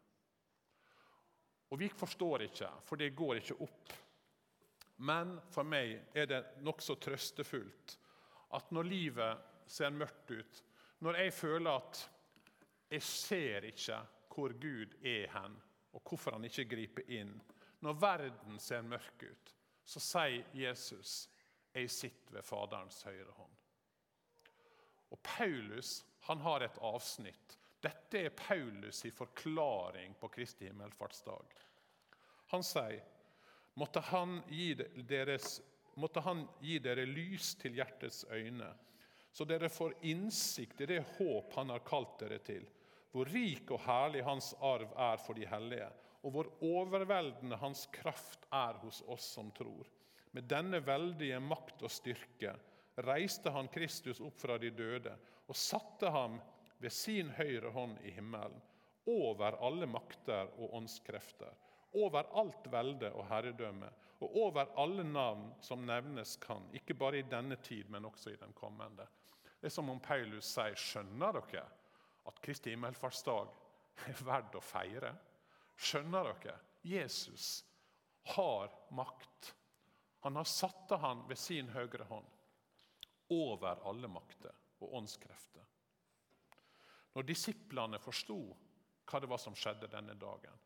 Og 1.71 1.79
vi 1.79 1.89
forstår 1.89 2.47
ikke, 2.47 2.69
for 2.83 2.99
det 2.99 3.13
går 3.15 3.41
ikke 3.41 3.59
opp. 3.63 3.93
Men 5.07 5.37
for 5.51 5.67
meg 5.67 6.13
er 6.13 6.27
det 6.29 6.41
nokså 6.65 6.97
trøstefullt 7.01 7.97
at 8.57 8.73
når 8.75 8.89
livet 8.89 9.45
ser 9.71 9.93
mørkt 9.95 10.31
ut, 10.31 10.63
når 11.01 11.17
jeg 11.23 11.33
føler 11.33 11.71
at 11.71 12.01
jeg 12.91 13.03
ser 13.07 13.67
ikke 13.71 14.01
hvor 14.31 14.53
Gud 14.59 14.95
er 15.05 15.27
hen, 15.33 15.57
og 15.91 16.01
hvorfor 16.07 16.37
han 16.37 16.47
ikke 16.47 16.69
griper 16.71 17.09
inn, 17.11 17.33
når 17.81 17.99
verden 17.99 18.59
ser 18.59 18.85
mørk 18.85 19.23
ut, 19.23 19.55
så 19.85 19.99
sier 19.99 20.45
Jesus, 20.53 21.29
'Jeg 21.73 21.89
sitter 21.89 22.33
ved 22.33 22.43
Faderens 22.43 23.03
høyre 23.03 23.31
hånd'. 23.37 23.57
Og 25.11 25.19
Paulus 25.23 26.05
han 26.21 26.39
har 26.39 26.63
et 26.63 26.77
avsnitt 26.81 27.57
dette 27.81 28.19
er 28.19 28.29
Paulus' 28.29 29.05
i 29.05 29.11
forklaring 29.11 30.13
på 30.19 30.27
Kristi 30.27 30.67
himmelfartsdag. 30.67 31.45
Han 32.53 32.63
sier 32.63 33.01
måtte 33.73 34.03
han, 34.11 34.41
deres, 35.09 35.61
måtte 35.95 36.21
han 36.21 36.43
gi 36.61 36.77
dere 36.83 37.07
lys 37.09 37.55
til 37.57 37.79
hjertets 37.79 38.25
øyne, 38.29 38.69
så 39.31 39.47
dere 39.49 39.71
får 39.71 39.95
innsikt 40.11 40.83
i 40.83 40.89
det 40.91 40.99
håp 41.15 41.55
han 41.55 41.71
har 41.73 41.81
kalt 41.87 42.19
dere 42.19 42.37
til, 42.45 42.67
hvor 43.11 43.27
rik 43.31 43.71
og 43.71 43.81
herlig 43.85 44.23
hans 44.23 44.53
arv 44.63 44.91
er 44.95 45.19
for 45.19 45.37
de 45.37 45.47
hellige, 45.47 45.89
og 46.21 46.35
hvor 46.35 46.49
overveldende 46.63 47.57
hans 47.59 47.87
kraft 47.93 48.45
er 48.53 48.77
hos 48.83 49.01
oss 49.07 49.25
som 49.35 49.51
tror. 49.55 49.87
Med 50.31 50.47
denne 50.47 50.79
veldige 50.85 51.39
makt 51.43 51.83
og 51.83 51.91
styrke 51.91 52.53
reiste 53.03 53.51
han 53.51 53.67
Kristus 53.71 54.21
opp 54.23 54.37
fra 54.39 54.57
de 54.61 54.71
døde 54.71 55.15
og 55.47 55.57
satte 55.57 56.11
ham 56.13 56.39
ved 56.79 56.93
sin 56.93 57.33
høyre 57.35 57.71
hånd 57.75 57.97
i 58.07 58.13
himmelen, 58.15 58.61
over 59.11 59.57
alle 59.65 59.89
makter 59.89 60.53
og 60.61 60.77
åndskrefter, 60.77 61.51
over 61.97 62.29
alt 62.39 62.69
velde 62.71 63.11
og 63.17 63.27
herredømme, 63.27 63.89
og 64.21 64.35
over 64.37 64.69
alle 64.79 65.03
navn 65.03 65.49
som 65.65 65.83
nevnes 65.85 66.37
kan, 66.41 66.67
ikke 66.77 66.95
bare 66.95 67.19
i 67.19 67.27
denne 67.27 67.57
tid, 67.65 67.89
men 67.89 68.05
også 68.05 68.31
i 68.31 68.39
den 68.39 68.53
kommende. 68.53 69.07
Det 69.59 69.67
er 69.67 69.73
som 69.73 69.89
om 69.89 69.99
Paulus 69.99 70.47
sier, 70.53 70.77
skjønner 70.77 71.41
dere 71.41 71.65
at 72.29 72.41
Kristi 72.43 72.73
himmelfartsdag 72.73 73.51
er 74.09 74.23
verdt 74.25 74.57
å 74.57 74.63
feire? 74.63 75.13
Skjønner 75.81 76.31
dere? 76.33 76.57
Jesus 76.81 77.63
har 78.35 78.71
makt. 78.89 79.53
Han 80.21 80.35
har 80.35 80.49
satt 80.49 80.91
han 81.01 81.25
ved 81.29 81.39
sin 81.39 81.69
høyre 81.73 82.05
hånd 82.09 82.27
over 83.31 83.81
alle 83.87 84.09
makter 84.11 84.53
og 84.81 84.97
åndskrefter. 84.99 85.63
Når 87.13 87.27
disiplene 87.27 87.99
forsto 87.99 88.39
hva 89.07 89.19
det 89.19 89.29
var 89.29 89.41
som 89.41 89.55
skjedde 89.57 89.89
denne 89.91 90.15
dagen, 90.19 90.59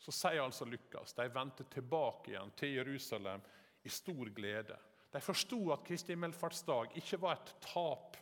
så 0.00 0.12
sier 0.14 0.40
altså 0.40 0.64
Lukas 0.64 1.12
de 1.16 1.26
vendte 1.32 1.66
tilbake 1.68 2.32
igjen 2.32 2.54
til 2.56 2.78
Jerusalem 2.78 3.42
i 3.84 3.92
stor 3.92 4.30
glede. 4.36 4.78
De 5.12 5.20
forsto 5.20 5.58
at 5.74 5.84
Kristi 5.84 6.14
himmelfartsdag 6.14 6.96
ikke 7.00 7.18
var 7.20 7.36
et 7.36 7.52
tap. 7.64 8.16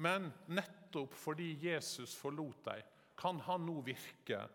Men 0.00 0.32
nettopp 0.46 1.14
fordi 1.14 1.52
Jesus 1.60 2.14
forlot 2.16 2.64
dem, 2.64 2.82
kan 3.16 3.40
han 3.40 3.66
nå 3.66 3.80
virke. 3.84 4.46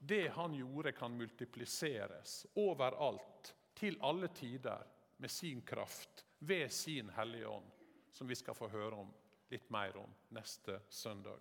Det 0.00 0.28
han 0.28 0.54
gjorde, 0.54 0.92
kan 0.92 1.16
multipliseres 1.16 2.42
overalt, 2.54 3.54
til 3.74 3.96
alle 4.04 4.28
tider, 4.28 4.84
med 5.16 5.30
sin 5.30 5.62
kraft, 5.62 6.26
ved 6.38 6.68
sin 6.68 7.08
Hellige 7.16 7.48
Ånd, 7.48 7.70
som 8.12 8.28
vi 8.28 8.36
skal 8.36 8.54
få 8.54 8.68
høre 8.68 9.00
om 9.06 9.14
litt 9.48 9.70
mer 9.72 9.96
om 9.96 10.12
neste 10.36 10.76
søndag. 10.92 11.40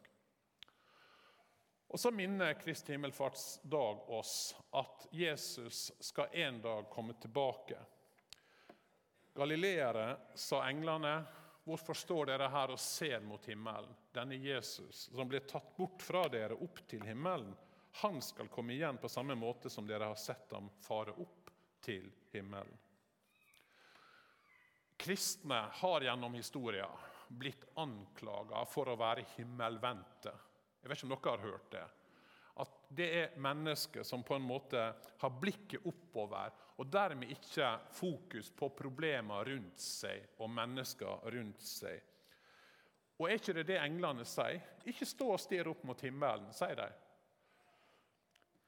Og 1.92 2.00
Så 2.00 2.12
minner 2.12 2.56
Kristi 2.56 2.96
himmelfartsdag 2.96 4.10
oss 4.16 4.56
at 4.72 5.08
Jesus 5.12 5.92
skal 6.00 6.32
en 6.32 6.62
dag 6.62 6.88
komme 6.90 7.20
tilbake. 7.20 7.84
Galileere, 9.36 10.18
sa 10.36 10.64
englene, 10.70 11.18
hvorfor 11.64 11.98
står 11.98 12.32
dere 12.32 12.50
her 12.52 12.74
og 12.74 12.80
ser 12.80 13.24
mot 13.26 13.46
himmelen? 13.48 13.94
Denne 14.14 14.38
Jesus 14.40 15.08
som 15.14 15.30
ble 15.30 15.44
tatt 15.48 15.76
bort 15.78 16.04
fra 16.04 16.26
dere 16.32 16.58
opp 16.60 16.84
til 16.90 17.04
himmelen, 17.08 17.54
han 18.02 18.22
skal 18.26 18.50
komme 18.50 18.74
igjen 18.74 18.98
på 18.98 19.10
samme 19.12 19.36
måte 19.38 19.70
som 19.70 19.88
dere 19.88 20.10
har 20.10 20.18
sett 20.18 20.52
ham 20.56 20.70
fare 20.82 21.14
opp 21.14 21.52
til 21.84 22.08
himmelen. 22.34 22.80
Kristne 25.04 25.66
har 25.82 26.02
gjennom 26.02 26.34
historien 26.34 27.02
blitt 27.28 27.66
anklaga 27.76 28.64
for 28.70 28.90
å 28.90 28.98
være 29.00 29.26
himmelvendte. 29.36 30.32
Jeg 30.82 30.90
vet 30.90 31.00
ikke 31.00 31.08
om 31.10 31.14
dere 31.16 31.34
har 31.34 31.46
hørt 31.48 31.70
det. 31.74 31.86
At 32.64 32.74
det 32.94 33.08
er 33.18 33.38
mennesker 33.42 34.06
som 34.06 34.24
på 34.24 34.38
en 34.38 34.46
måte 34.46 34.82
har 35.20 35.38
blikket 35.42 35.86
oppover, 35.90 36.54
og 36.82 36.90
dermed 36.90 37.30
ikke 37.30 37.68
fokus 37.94 38.50
på 38.56 38.70
problemer 38.74 39.46
rundt 39.52 39.80
seg 39.80 40.40
og 40.42 40.50
mennesker 40.50 41.30
rundt 41.36 41.62
seg. 41.62 42.02
Og 43.20 43.30
er 43.30 43.38
ikke 43.38 43.54
det 43.60 43.68
det 43.70 43.78
englene 43.80 44.26
sier? 44.26 44.64
Ikke 44.90 45.08
stå 45.08 45.30
og 45.36 45.42
stirre 45.42 45.72
opp 45.72 45.84
mot 45.86 46.02
himmelen, 46.02 46.50
sier 46.56 46.80
de. 46.80 46.90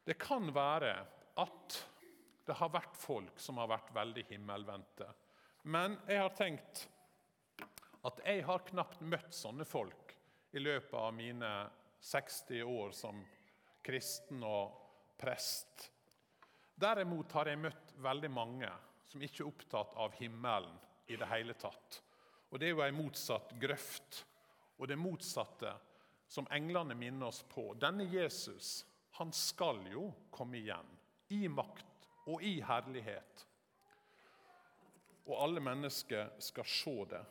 Det 0.06 0.18
kan 0.22 0.52
være 0.54 0.94
at 1.41 1.78
det 2.46 2.58
har 2.60 2.70
vært 2.70 2.98
folk 3.00 3.39
som 3.41 3.58
har 3.58 3.72
vært 3.72 3.89
veldig 3.96 4.26
himmelvendte. 4.30 5.08
Men 5.65 5.98
jeg 6.06 6.22
har 6.22 6.36
tenkt 6.38 6.86
at 8.06 8.22
jeg 8.22 8.44
har 8.46 8.68
knapt 8.68 9.02
møtt 9.02 9.34
sånne 9.34 9.65
folk 9.65 10.13
i 10.54 10.62
løpet 10.62 10.94
av 11.00 11.10
mine 11.18 11.52
60 12.06 12.62
år 12.70 12.94
som 12.94 13.24
kristen 13.86 14.46
og 14.46 14.78
prest. 15.18 15.89
Derimot 16.76 17.32
har 17.32 17.48
jeg 17.48 17.62
møtt 17.62 17.94
veldig 18.04 18.30
mange 18.32 18.70
som 19.08 19.22
ikke 19.24 19.44
er 19.44 19.50
opptatt 19.50 19.94
av 19.96 20.16
himmelen 20.20 20.76
i 21.08 21.16
det 21.16 21.28
hele 21.30 21.56
tatt. 21.60 22.02
Og 22.52 22.60
Det 22.60 22.68
er 22.68 22.76
jo 22.76 22.84
en 22.84 22.98
motsatt 22.98 23.54
grøft. 23.60 24.26
Og 24.78 24.88
det 24.88 24.98
motsatte 25.00 25.72
som 26.28 26.48
englene 26.52 26.96
minner 26.96 27.30
oss 27.30 27.44
på. 27.48 27.74
Denne 27.80 28.04
Jesus 28.12 28.86
han 29.16 29.32
skal 29.32 29.80
jo 29.88 30.10
komme 30.32 30.60
igjen 30.60 30.90
i 31.32 31.48
makt 31.48 32.10
og 32.28 32.44
i 32.44 32.58
herlighet. 32.66 33.46
Og 35.26 35.38
alle 35.42 35.64
mennesker 35.64 36.34
skal 36.44 36.68
se 36.68 36.96
det. 37.14 37.22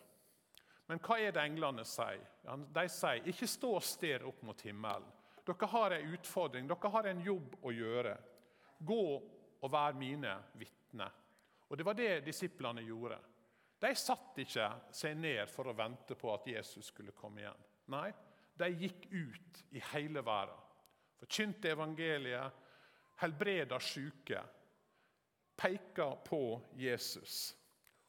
Men 0.89 1.01
hva 1.05 1.19
er 1.21 1.33
det 1.33 1.43
englene 1.45 1.85
sier? 1.87 2.25
De 2.45 2.87
sier 2.91 3.29
ikke 3.29 3.49
stå 3.49 3.71
og 3.77 3.85
stirr 3.85 4.25
opp 4.29 4.41
mot 4.45 4.61
himmelen. 4.65 5.07
Dere 5.45 5.69
har 5.69 5.93
en 5.93 6.13
utfordring, 6.17 6.67
dere 6.69 6.91
har 6.97 7.09
en 7.09 7.21
jobb 7.21 7.55
å 7.61 7.73
gjøre. 7.73 8.15
Gå 8.81 9.05
og 9.61 9.71
vær 9.71 9.95
mine 9.97 10.33
vitner. 10.59 11.11
Og 11.69 11.77
Det 11.77 11.85
var 11.85 11.97
det 11.97 12.25
disiplene 12.25 12.83
gjorde. 12.85 13.17
De 13.81 13.91
satt 13.95 14.37
ikke 14.39 14.67
seg 14.95 15.17
ned 15.17 15.49
for 15.51 15.67
å 15.67 15.75
vente 15.75 16.15
på 16.15 16.31
at 16.33 16.47
Jesus 16.47 16.91
skulle 16.91 17.15
komme 17.15 17.43
igjen. 17.43 17.65
Nei, 17.91 18.09
de 18.55 18.69
gikk 18.71 19.07
ut 19.11 19.63
i 19.75 19.81
hele 19.91 20.23
verden. 20.25 20.61
Forkynte 21.19 21.71
evangeliet, 21.71 22.63
helbreda 23.21 23.79
syke, 23.79 24.41
peka 25.55 26.09
på 26.25 26.41
Jesus. 26.79 27.55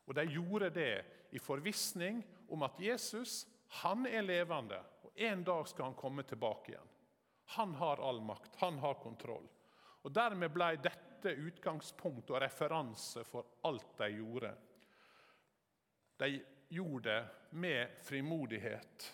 Og 0.07 0.15
de 0.15 0.25
gjorde 0.31 0.71
det 0.75 0.95
i 1.35 1.43
forvissning 1.43 2.23
om 2.49 2.63
at 2.67 2.79
Jesus 2.83 3.45
han 3.83 4.07
er 4.07 4.23
levende, 4.23 4.79
og 5.03 5.19
en 5.19 5.43
dag 5.45 5.67
skal 5.69 5.91
han 5.91 5.99
komme 5.99 6.23
tilbake 6.23 6.73
igjen. 6.73 6.93
Han 7.57 7.75
har 7.79 8.03
all 8.03 8.21
makt, 8.23 8.57
han 8.63 8.79
har 8.79 8.99
kontroll. 9.03 9.47
Og 10.07 10.13
Dermed 10.15 10.53
ble 10.55 10.69
dette 10.79 11.33
utgangspunkt 11.43 12.31
og 12.31 12.39
referanse 12.39 13.25
for 13.27 13.59
alt 13.67 13.97
de 13.99 14.11
gjorde. 14.15 14.53
De 16.23 16.29
gjorde 16.71 17.11
det 17.11 17.57
med 17.59 17.99
frimodighet. 18.07 19.09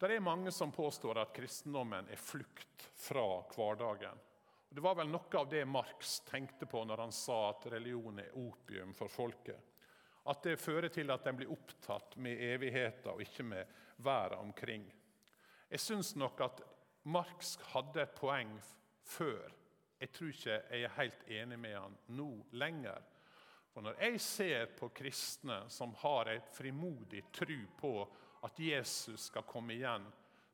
Det 0.00 0.10
er 0.16 0.24
mange 0.24 0.50
som 0.50 0.72
påstår 0.72 1.20
at 1.20 1.36
kristendommen 1.36 2.08
er 2.10 2.18
flukt 2.18 2.88
fra 2.96 3.26
hverdagen. 3.52 4.24
Det 4.72 4.80
var 4.80 4.96
vel 4.96 5.12
noe 5.12 5.38
av 5.38 5.50
det 5.52 5.66
Marx 5.68 6.20
tenkte 6.26 6.66
på 6.66 6.80
når 6.88 7.04
han 7.04 7.12
sa 7.12 7.38
at 7.50 7.68
religion 7.74 8.18
er 8.24 8.32
opium 8.40 8.96
for 8.96 9.12
folket. 9.12 9.60
At 10.32 10.42
det 10.48 10.56
fører 10.56 10.88
til 10.88 11.12
at 11.12 11.26
en 11.28 11.36
blir 11.36 11.52
opptatt 11.52 12.16
med 12.16 12.40
evigheten 12.40 13.12
og 13.12 13.20
ikke 13.20 13.44
med 13.44 13.80
været 14.00 14.40
omkring. 14.40 14.88
Jeg 15.68 15.80
syns 15.80 16.16
nok 16.16 16.40
at 16.40 16.62
Marx 17.04 17.58
hadde 17.74 18.00
et 18.02 18.16
poeng 18.16 18.56
før 19.04 19.58
Jeg 20.02 20.10
tror 20.12 20.30
ikke 20.32 20.54
jeg 20.54 20.82
er 20.82 20.94
helt 20.96 21.28
enig 21.30 21.58
med 21.62 21.76
han 21.78 21.92
nå 22.16 22.30
lenger. 22.58 23.04
For 23.72 23.84
Når 23.86 24.00
jeg 24.02 24.20
ser 24.20 24.72
på 24.76 24.88
kristne 24.88 25.60
som 25.70 25.94
har 26.00 26.28
et 26.32 26.48
frimodig 26.52 27.22
tro 27.32 27.60
på 27.78 27.92
at 28.42 28.58
Jesus 28.58 29.28
skal 29.28 29.46
komme 29.46 29.76
igjen, 29.76 30.02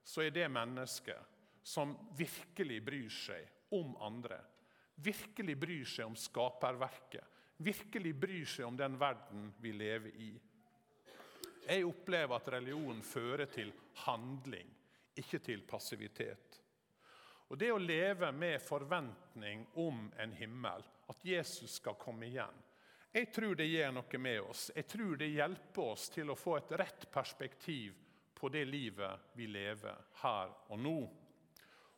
så 0.05 0.23
er 0.23 0.31
det 0.31 0.51
mennesker 0.53 1.25
som 1.65 1.97
virkelig 2.17 2.83
bryr 2.85 3.09
seg 3.13 3.73
om 3.77 3.97
andre. 4.05 4.39
Virkelig 4.95 5.57
bryr 5.57 5.89
seg 5.89 6.07
om 6.07 6.17
skaperverket. 6.17 7.25
Virkelig 7.57 8.15
bryr 8.21 8.47
seg 8.47 8.69
om 8.69 8.77
den 8.77 9.01
verden 9.01 9.49
vi 9.61 9.73
lever 9.73 10.15
i. 10.15 10.31
Jeg 11.69 11.85
opplever 11.85 12.37
at 12.37 12.49
religion 12.55 13.03
fører 13.05 13.51
til 13.53 13.73
handling, 14.05 14.69
ikke 15.19 15.41
til 15.45 15.65
passivitet. 15.69 16.61
Og 17.49 17.59
Det 17.59 17.71
å 17.73 17.81
leve 17.81 18.33
med 18.33 18.61
forventning 18.63 19.67
om 19.81 20.11
en 20.17 20.33
himmel, 20.37 20.85
at 21.09 21.25
Jesus 21.25 21.79
skal 21.81 21.97
komme 22.01 22.27
igjen, 22.29 22.65
jeg 23.13 23.31
tror 23.33 23.57
det 23.57 23.65
gjør 23.65 23.95
noe 23.97 24.19
med 24.21 24.41
oss. 24.45 24.67
Jeg 24.77 24.85
tror 24.87 25.17
det 25.17 25.31
hjelper 25.33 25.93
oss 25.95 26.11
til 26.13 26.29
å 26.29 26.37
få 26.37 26.59
et 26.59 26.75
rett 26.77 27.07
perspektiv 27.11 27.97
på 28.37 28.51
det 28.53 28.67
livet 28.69 29.33
vi 29.35 29.49
lever 29.49 29.97
her 30.21 30.53
og 30.69 30.79
nå. 30.79 30.99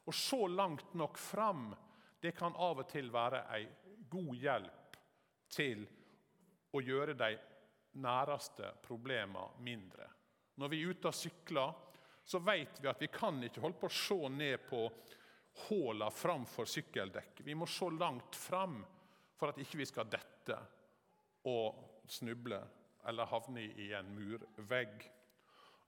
Å 0.07 0.13
se 0.15 0.39
langt 0.49 0.95
nok 0.95 1.19
fram 1.19 1.75
det 2.23 2.33
kan 2.39 2.55
av 2.55 2.85
og 2.85 2.89
til 2.89 3.11
være 3.13 3.43
en 3.57 3.75
god 4.11 4.39
hjelp 4.39 4.97
til 5.51 5.85
å 6.71 6.81
gjøre 6.81 7.19
de 7.19 7.31
næreste 8.01 8.71
problemene 8.85 9.65
mindre. 9.67 10.07
Når 10.61 10.71
vi 10.71 10.81
er 10.81 10.95
ute 10.95 11.11
og 11.11 11.17
sykler, 11.17 11.75
så 12.25 12.39
vet 12.45 12.79
vi 12.81 12.89
at 12.89 13.03
vi 13.03 13.11
kan 13.11 13.43
ikke 13.43 13.63
holde 13.65 13.81
på 13.81 13.91
å 13.91 13.99
se 13.99 14.19
ned 14.31 14.63
på 14.69 14.85
hullene 15.69 16.11
framfor 16.11 16.69
sykkeldekket. 16.69 17.45
Vi 17.47 17.55
må 17.55 17.67
se 17.67 17.89
langt 17.91 18.37
fram 18.37 18.81
for 19.39 19.51
at 19.51 19.61
ikke 19.63 19.81
vi 19.81 19.89
skal 19.89 20.11
dette 20.11 20.59
og 21.49 22.05
snuble 22.11 22.61
eller 23.09 23.31
havne 23.31 23.65
i 23.81 23.91
en 23.97 24.13
murvegg. 24.15 25.11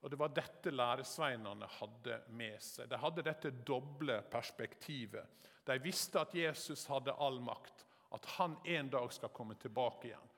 Og 0.02 0.10
Det 0.10 0.18
var 0.18 0.32
dette 0.34 0.70
læresveinene 0.70 1.68
hadde 1.78 2.18
med 2.34 2.58
seg. 2.62 2.88
De 2.90 2.98
hadde 2.98 3.22
dette 3.22 3.52
doble 3.66 4.18
perspektivet. 4.30 5.48
De 5.64 5.78
visste 5.78 6.18
at 6.18 6.34
Jesus 6.34 6.88
hadde 6.90 7.14
all 7.22 7.38
makt, 7.40 7.84
at 8.10 8.26
han 8.36 8.56
en 8.66 8.90
dag 8.90 9.12
skal 9.14 9.30
komme 9.30 9.54
tilbake 9.54 10.08
igjen. 10.10 10.32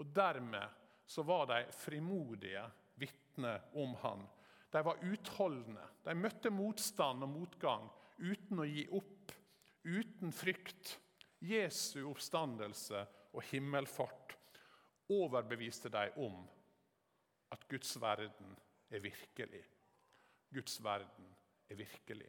Og 0.00 0.06
Dermed 0.16 0.78
så 1.06 1.22
var 1.26 1.50
de 1.50 1.66
frimodige 1.76 2.62
vitner 2.96 3.60
om 3.74 3.92
han. 4.00 4.24
De 4.70 4.82
var 4.86 5.02
utholdende. 5.02 5.84
De 6.04 6.14
møtte 6.14 6.50
motstand 6.54 7.26
og 7.26 7.28
motgang 7.28 7.90
uten 8.20 8.60
å 8.60 8.68
gi 8.68 8.86
opp, 8.96 9.32
uten 9.84 10.32
frykt. 10.32 10.98
Jesu 11.40 12.02
oppstandelse 12.04 13.00
og 13.32 13.44
himmelfart 13.48 14.34
overbeviste 15.10 15.88
dem 15.92 16.18
om 16.20 16.42
at 17.50 17.64
Guds 17.68 17.94
verden 18.00 18.52
er 18.90 19.00
virkelig. 19.00 19.62
Guds 20.52 20.76
verden 20.84 21.30
er 21.70 21.78
virkelig. 21.80 22.28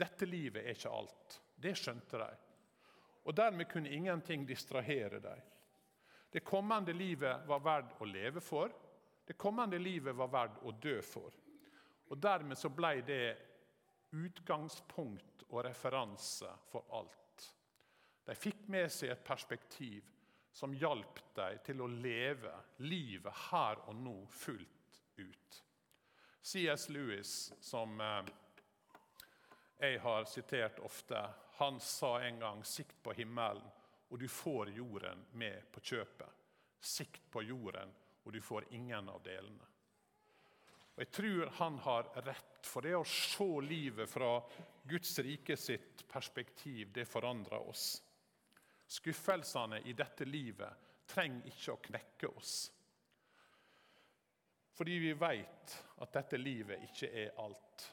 Dette 0.00 0.26
livet 0.26 0.64
er 0.64 0.78
ikke 0.78 0.92
alt. 0.94 1.40
Det 1.60 1.74
skjønte 1.76 2.22
de. 2.22 2.30
Og 3.28 3.36
Dermed 3.36 3.68
kunne 3.68 3.92
ingenting 3.92 4.46
distrahere 4.48 5.20
dem. 5.20 5.42
Det 6.30 6.40
kommende 6.46 6.94
livet 6.96 7.44
var 7.46 7.60
verdt 7.60 7.98
å 8.00 8.08
leve 8.08 8.40
for. 8.40 8.72
Det 9.26 9.36
kommende 9.38 9.78
livet 9.78 10.16
var 10.16 10.30
verdt 10.32 10.62
å 10.64 10.72
dø 10.72 10.96
for. 11.04 11.34
Og 12.08 12.18
Dermed 12.18 12.58
så 12.58 12.70
ble 12.72 12.94
det 13.06 13.24
utgangspunkt 14.10 15.44
og 15.48 15.64
referanse 15.64 16.50
for 16.70 16.86
alt. 16.94 17.46
De 18.26 18.36
fikk 18.38 18.66
med 18.70 18.90
seg 18.92 19.14
et 19.14 19.24
perspektiv 19.26 20.06
som 20.52 20.74
hjalp 20.74 21.20
dem 21.34 21.58
til 21.64 21.82
å 21.82 21.88
leve 21.90 22.52
livet 22.82 23.46
her 23.50 23.80
og 23.88 23.96
nå 23.96 24.16
fullt 24.34 25.00
ut. 25.16 25.62
C.S. 26.42 26.88
Lewis, 26.88 27.52
som 27.60 28.00
eh, 28.00 28.30
jeg 29.80 30.00
har 30.04 30.24
sitert 30.28 30.80
ofte, 30.84 31.20
han 31.60 31.80
sa 31.80 32.18
en 32.20 32.38
gang 32.38 32.64
'sikt 32.64 33.02
på 33.02 33.12
himmelen, 33.12 33.66
og 34.08 34.18
du 34.18 34.28
får 34.28 34.70
jorden 34.70 35.26
med 35.32 35.72
på 35.72 35.80
kjøpet'. 35.80 36.38
Sikt 36.80 37.30
på 37.30 37.42
jorden, 37.42 37.92
og 38.24 38.32
du 38.32 38.40
får 38.40 38.64
ingen 38.74 39.08
av 39.08 39.22
delene. 39.22 39.69
Og 41.00 41.06
Jeg 41.06 41.12
tror 41.16 41.50
han 41.56 41.78
har 41.80 42.08
rett, 42.26 42.66
for 42.68 42.84
det 42.84 42.90
å 42.92 43.06
se 43.08 43.44
livet 43.64 44.04
fra 44.04 44.34
Guds 44.84 45.14
rike 45.24 45.56
sitt 45.56 46.02
perspektiv, 46.04 46.90
det 46.92 47.06
forandrer 47.08 47.70
oss. 47.70 48.02
Skuffelsene 48.84 49.78
i 49.88 49.94
dette 49.96 50.28
livet 50.28 50.92
trenger 51.08 51.48
ikke 51.48 51.72
å 51.72 51.80
knekke 51.86 52.30
oss. 52.34 52.52
Fordi 54.76 54.98
vi 55.00 55.16
vet 55.16 55.78
at 56.04 56.12
dette 56.20 56.36
livet 56.36 56.84
ikke 56.90 57.08
er 57.24 57.32
alt. 57.40 57.88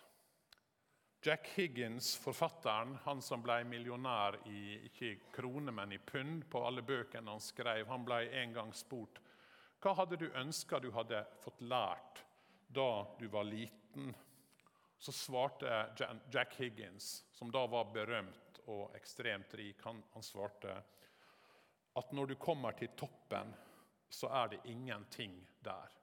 Jack 1.24 1.48
Higgins, 1.56 2.12
forfatteren, 2.20 2.98
han 3.08 3.24
som 3.24 3.40
ble 3.40 3.62
millionær 3.72 4.42
i 4.52 4.82
ikke 4.92 5.14
i 5.14 5.18
kroner, 5.32 5.72
men 5.72 5.96
i 5.96 6.04
pund 6.04 6.44
på 6.52 6.68
alle 6.68 6.84
bøkene 6.84 7.32
han 7.32 7.48
skrev, 7.52 7.88
han 7.88 8.04
ble 8.04 8.26
en 8.44 8.60
gang 8.60 8.76
spurt 8.76 9.24
hva 9.80 9.96
hadde 9.96 10.20
du 10.20 10.28
ønska 10.36 10.84
du 10.84 10.92
hadde 10.92 11.24
fått 11.40 11.64
lært 11.64 12.27
da 12.68 13.16
du 13.20 13.28
var 13.28 13.44
liten? 13.44 14.16
Så 14.98 15.12
svarte 15.12 15.96
Jack 16.34 16.56
Higgins, 16.60 17.26
som 17.32 17.52
da 17.52 17.68
var 17.68 17.92
berømt 17.94 18.60
og 18.66 18.96
ekstremt 18.98 19.54
rik, 19.54 19.82
han, 19.86 20.02
han 20.14 20.24
svarte 20.26 20.74
at 21.98 22.12
når 22.14 22.34
du 22.34 22.36
kommer 22.36 22.76
til 22.78 22.90
toppen, 22.98 23.54
så 24.10 24.30
er 24.30 24.48
det 24.48 24.60
ingenting 24.66 25.38
der. 25.66 25.94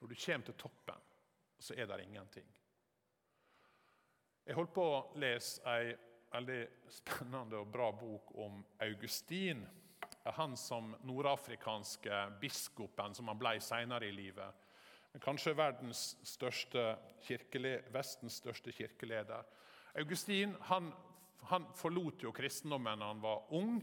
Når 0.00 0.08
du 0.08 0.14
kommer 0.14 0.46
til 0.46 0.54
toppen, 0.60 1.00
så 1.58 1.74
er 1.74 1.86
det 1.86 2.02
ingenting. 2.04 2.48
Jeg 4.44 4.56
holdt 4.58 4.74
på 4.76 4.84
å 4.84 5.04
lese 5.16 5.62
ei 5.72 5.94
veldig 6.34 6.60
spennende 6.92 7.62
og 7.62 7.70
bra 7.72 7.88
bok 7.96 8.34
om 8.44 8.60
Augustin 8.84 9.62
han 10.24 10.56
som 10.56 10.96
nordafrikanske 11.02 12.18
biskopen 12.40 13.14
som 13.14 13.28
han 13.28 13.38
ble 13.38 13.58
senere 13.60 14.08
i 14.08 14.12
livet. 14.12 14.63
Kanskje 15.22 15.54
verdens 15.54 16.16
største 16.26 16.96
Vestens 17.94 18.40
største 18.42 18.72
kirkeleder. 18.74 19.44
Augustin 19.96 20.56
han, 20.68 20.90
han 21.48 21.68
forlot 21.78 22.24
jo 22.26 22.32
kristendommen 22.34 22.98
da 23.00 23.12
han 23.12 23.22
var 23.22 23.46
ung. 23.54 23.78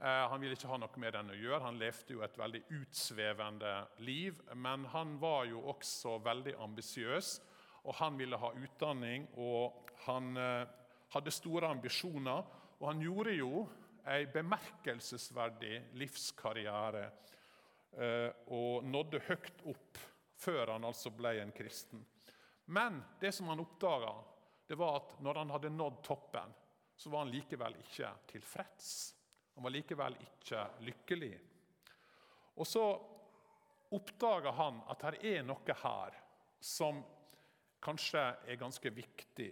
Eh, 0.00 0.24
han 0.32 0.40
ville 0.40 0.56
ikke 0.56 0.70
ha 0.72 0.78
noe 0.80 1.02
med 1.02 1.12
den 1.14 1.30
å 1.34 1.36
gjøre. 1.36 1.62
Han 1.66 1.78
levde 1.78 2.16
jo 2.16 2.24
et 2.24 2.38
veldig 2.40 2.62
utsvevende 2.80 3.74
liv. 4.06 4.40
Men 4.56 4.88
han 4.94 5.18
var 5.20 5.44
jo 5.50 5.60
også 5.70 6.16
veldig 6.24 6.56
ambisiøs, 6.64 7.30
og 7.84 7.94
han 8.00 8.16
ville 8.18 8.40
ha 8.40 8.52
utdanning. 8.56 9.28
Og 9.36 9.92
han 10.06 10.32
eh, 10.40 10.64
hadde 11.12 11.34
store 11.34 11.70
ambisjoner, 11.76 12.46
og 12.80 12.86
han 12.88 13.04
gjorde 13.04 13.36
jo 13.36 13.66
en 14.08 14.30
bemerkelsesverdig 14.32 15.76
livskarriere 16.00 17.04
eh, 18.00 18.30
og 18.56 18.86
nådde 18.88 19.20
høyt 19.28 19.68
opp 19.68 20.06
før 20.40 20.74
han 20.74 20.86
altså 20.88 21.12
ble 21.14 21.34
en 21.42 21.52
kristen. 21.52 22.02
Men 22.70 23.00
det 23.20 23.32
som 23.36 23.50
han 23.50 23.60
oppdaga, 23.60 24.14
var 24.70 24.96
at 25.00 25.16
når 25.18 25.40
han 25.40 25.50
hadde 25.50 25.70
nådd 25.74 26.02
toppen, 26.06 26.52
så 26.96 27.10
var 27.10 27.24
han 27.24 27.32
likevel 27.32 27.74
ikke 27.80 28.10
tilfreds. 28.30 28.90
Han 29.54 29.66
var 29.66 29.74
likevel 29.74 30.18
ikke 30.22 30.66
lykkelig. 30.86 31.32
Og 32.54 32.68
så 32.68 32.84
oppdaga 33.90 34.52
han 34.54 34.78
at 34.92 35.02
det 35.08 35.32
er 35.32 35.42
noe 35.48 35.76
her 35.82 36.20
som 36.60 37.02
kanskje 37.82 38.22
er 38.46 38.60
ganske 38.60 38.92
viktig 38.94 39.50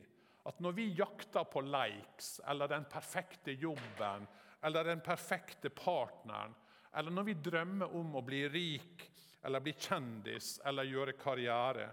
at 0.49 0.61
når 0.65 0.73
vi 0.73 0.87
jakter 0.97 1.45
på 1.45 1.61
likes 1.67 2.39
eller 2.49 2.71
den 2.71 2.87
perfekte 2.89 3.53
jobben 3.53 4.27
eller 4.65 4.85
den 4.85 5.01
perfekte 5.05 5.71
partneren, 5.71 6.55
eller 6.97 7.13
når 7.15 7.27
vi 7.29 7.35
drømmer 7.51 7.95
om 7.95 8.17
å 8.17 8.23
bli 8.25 8.41
rik 8.51 9.05
eller 9.43 9.63
bli 9.63 9.75
kjendis 9.79 10.59
eller 10.67 10.89
gjøre 10.89 11.15
karriere, 11.19 11.89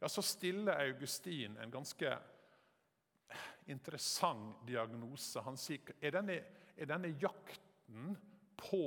ja, 0.00 0.08
så 0.08 0.22
stiller 0.24 0.80
Augustin 0.80 1.58
en 1.60 1.70
ganske 1.70 2.14
interessant 3.66 4.62
diagnose. 4.66 5.42
Han 5.44 5.58
sier 5.60 5.92
er 6.00 6.14
denne, 6.16 6.38
er 6.76 6.88
denne 6.88 7.12
jakten 7.20 8.14
på 8.56 8.86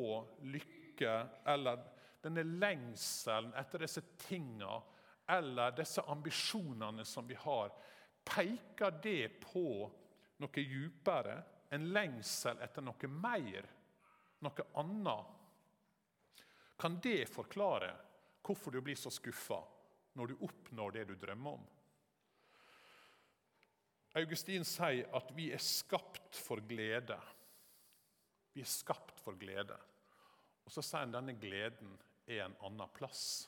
lykke 0.50 1.14
eller 1.54 1.84
denne 2.24 2.44
lengselen 2.48 3.54
etter 3.60 3.86
disse 3.86 4.04
tinga 4.26 4.80
eller 5.30 5.76
disse 5.78 6.02
ambisjonene 6.12 7.06
som 7.06 7.28
vi 7.28 7.38
har, 7.40 7.72
Peker 8.24 8.94
det 9.04 9.42
på 9.44 9.68
noe 10.40 10.64
djupere, 10.64 11.36
en 11.76 11.90
lengsel 11.92 12.62
etter 12.64 12.86
noe 12.86 13.10
mer, 13.12 13.66
noe 14.46 14.68
annet? 14.80 15.33
Kan 16.84 16.98
det 17.00 17.30
forklare 17.32 17.94
hvorfor 18.44 18.74
du 18.76 18.82
blir 18.84 18.98
så 19.00 19.08
skuffa 19.08 19.62
når 20.20 20.34
du 20.34 20.42
oppnår 20.44 20.92
det 20.92 21.04
du 21.08 21.14
drømmer 21.16 21.54
om? 21.56 21.62
Augustin 24.20 24.66
sier 24.68 25.08
at 25.16 25.30
vi 25.32 25.46
er 25.56 25.62
skapt 25.64 26.36
for 26.36 26.60
glede. 26.68 27.16
Vi 28.52 28.66
er 28.66 28.68
skapt 28.68 29.22
for 29.24 29.40
glede. 29.40 29.78
Og 30.68 30.76
så 30.76 30.84
sier 30.84 31.06
han 31.06 31.14
denne 31.16 31.38
gleden 31.40 31.94
er 32.28 32.42
en 32.50 32.58
annen 32.68 32.92
plass. 32.98 33.48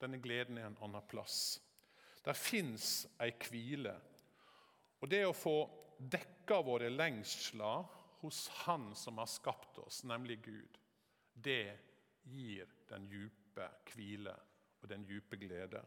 Denne 0.00 0.16
gleden 0.24 0.56
er 0.56 0.70
en 0.70 0.78
annen 0.88 1.04
plass. 1.12 1.58
Der 2.24 2.40
fins 2.40 3.02
ei 3.20 3.34
hvile. 3.50 3.92
Og 5.04 5.12
det 5.12 5.26
å 5.28 5.36
få 5.36 5.58
dekka 6.00 6.62
våre 6.64 6.88
lengsler 6.88 7.84
hos 8.22 8.46
Han 8.62 8.94
som 8.96 9.20
har 9.20 9.28
skapt 9.28 9.76
oss, 9.84 10.00
nemlig 10.08 10.40
Gud, 10.48 10.80
det 11.36 11.76
gir 12.30 12.70
den 12.88 13.08
djupe 13.10 13.68
hvile 13.92 14.34
og 14.78 14.88
den 14.90 15.04
djupe 15.08 15.36
glede. 15.40 15.82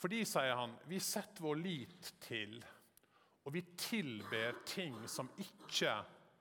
Fordi, 0.00 0.24
sier 0.24 0.56
han, 0.56 0.74
vi 0.88 0.98
setter 1.04 1.44
vår 1.44 1.58
lit 1.60 2.14
til 2.24 2.60
og 3.44 3.54
vi 3.54 3.62
tilber 3.80 4.60
ting 4.68 4.96
som 5.08 5.30
ikke 5.40 5.94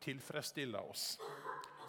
tilfredsstiller 0.04 0.84
oss, 0.92 1.16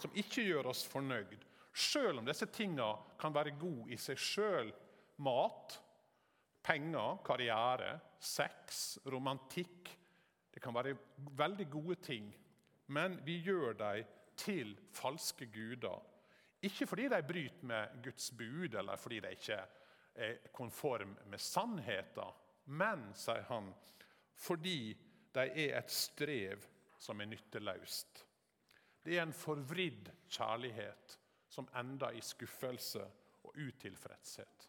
som 0.01 0.15
ikke 0.19 0.45
gjør 0.47 0.71
oss 0.71 0.85
fornøyd, 0.89 1.39
selv 1.75 2.21
om 2.21 2.29
disse 2.29 2.47
tingene 2.55 2.93
kan 3.21 3.35
være 3.35 3.57
gode 3.59 3.91
i 3.95 3.99
seg 4.01 4.19
sjøl. 4.19 4.71
Mat, 5.21 5.77
penger, 6.65 7.19
karriere, 7.27 7.99
sex, 8.17 8.99
romantikk. 9.13 9.91
Det 10.51 10.63
kan 10.63 10.75
være 10.75 10.97
veldig 11.37 11.67
gode 11.71 11.99
ting, 12.03 12.31
men 12.89 13.19
vi 13.27 13.39
gjør 13.45 13.77
dem 13.79 14.17
til 14.41 14.73
falske 14.97 15.47
guder. 15.53 16.01
Ikke 16.63 16.87
fordi 16.87 17.09
de 17.09 17.23
bryter 17.23 17.67
med 17.67 18.03
Guds 18.05 18.31
bud, 18.39 18.75
eller 18.75 18.97
fordi 18.97 19.21
de 19.21 19.31
ikke 19.31 19.61
er 20.15 20.37
konform 20.53 21.17
med 21.27 21.39
sannheten, 21.39 22.37
men, 22.65 23.07
sier 23.17 23.47
han, 23.49 23.73
fordi 24.37 24.93
de 25.35 25.47
er 25.65 25.79
et 25.79 25.91
strev 25.91 26.67
som 26.99 27.21
er 27.21 27.31
nytteløst. 27.31 28.27
Det 29.05 29.17
er 29.17 29.25
en 29.25 29.33
forvridd 29.33 30.11
kjærlighet 30.29 31.17
som 31.49 31.69
ender 31.81 32.13
i 32.15 32.21
skuffelse 32.21 33.03
og 33.43 33.57
utilfredshet. 33.57 34.69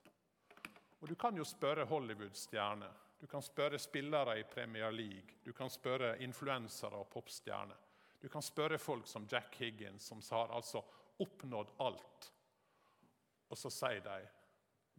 Og 1.02 1.10
Du 1.10 1.16
kan 1.16 1.36
jo 1.38 1.44
spørre 1.44 1.86
Hollywood-stjerner, 1.86 2.94
du 3.22 3.28
kan 3.28 3.42
spørre 3.42 3.80
spillere 3.80 4.40
i 4.40 4.44
Premier 4.44 4.90
League, 4.92 5.38
du 5.46 5.54
kan 5.54 5.70
spørre 5.70 6.22
influensere 6.22 6.92
og 6.92 7.08
popstjerner. 7.08 7.76
Du 8.22 8.28
kan 8.30 8.42
spørre 8.42 8.80
folk 8.80 9.08
som 9.08 9.28
Jack 9.32 9.56
Higgins, 9.56 10.04
som 10.04 10.22
har 10.32 10.56
altså 10.56 10.82
oppnådd 11.24 11.74
alt. 11.84 12.30
Og 13.52 13.60
så 13.60 13.72
sier 13.74 14.04
de 14.06 14.20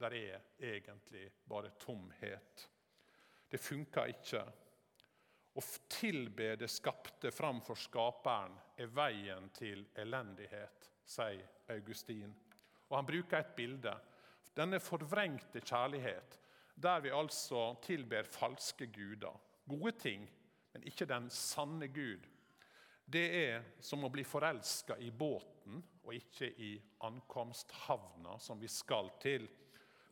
der 0.03 0.15
er 0.17 0.41
egentlig 0.59 1.29
bare 1.49 1.71
tomhet. 1.79 2.69
Det 3.51 3.61
funker 3.61 4.11
ikke. 4.11 4.43
Å 5.53 5.63
tilbe 5.93 6.55
det 6.57 6.71
skapte 6.73 7.31
framfor 7.31 7.77
skaperen 7.77 8.55
er 8.81 8.89
veien 8.91 9.51
til 9.55 9.85
elendighet, 10.01 10.89
sier 11.05 11.45
Augustin. 11.75 12.33
Og 12.89 12.97
Han 12.97 13.09
bruker 13.09 13.39
et 13.39 13.55
bilde. 13.57 13.93
Denne 14.57 14.81
forvrengte 14.81 15.61
kjærlighet, 15.61 16.39
der 16.75 17.01
vi 17.05 17.13
altså 17.13 17.75
tilber 17.85 18.29
falske 18.29 18.89
guder. 18.93 19.37
Gode 19.69 19.93
ting, 20.01 20.25
men 20.73 20.89
ikke 20.89 21.07
den 21.09 21.29
sanne 21.31 21.89
Gud. 21.93 22.27
Det 23.05 23.25
er 23.45 23.65
som 23.81 24.05
å 24.05 24.11
bli 24.13 24.25
forelska 24.25 24.97
i 24.99 25.11
båten 25.11 25.83
og 26.03 26.15
ikke 26.15 26.47
i 26.47 26.73
ankomsthavna 27.07 28.39
som 28.39 28.61
vi 28.61 28.69
skal 28.69 29.11
til. 29.23 29.49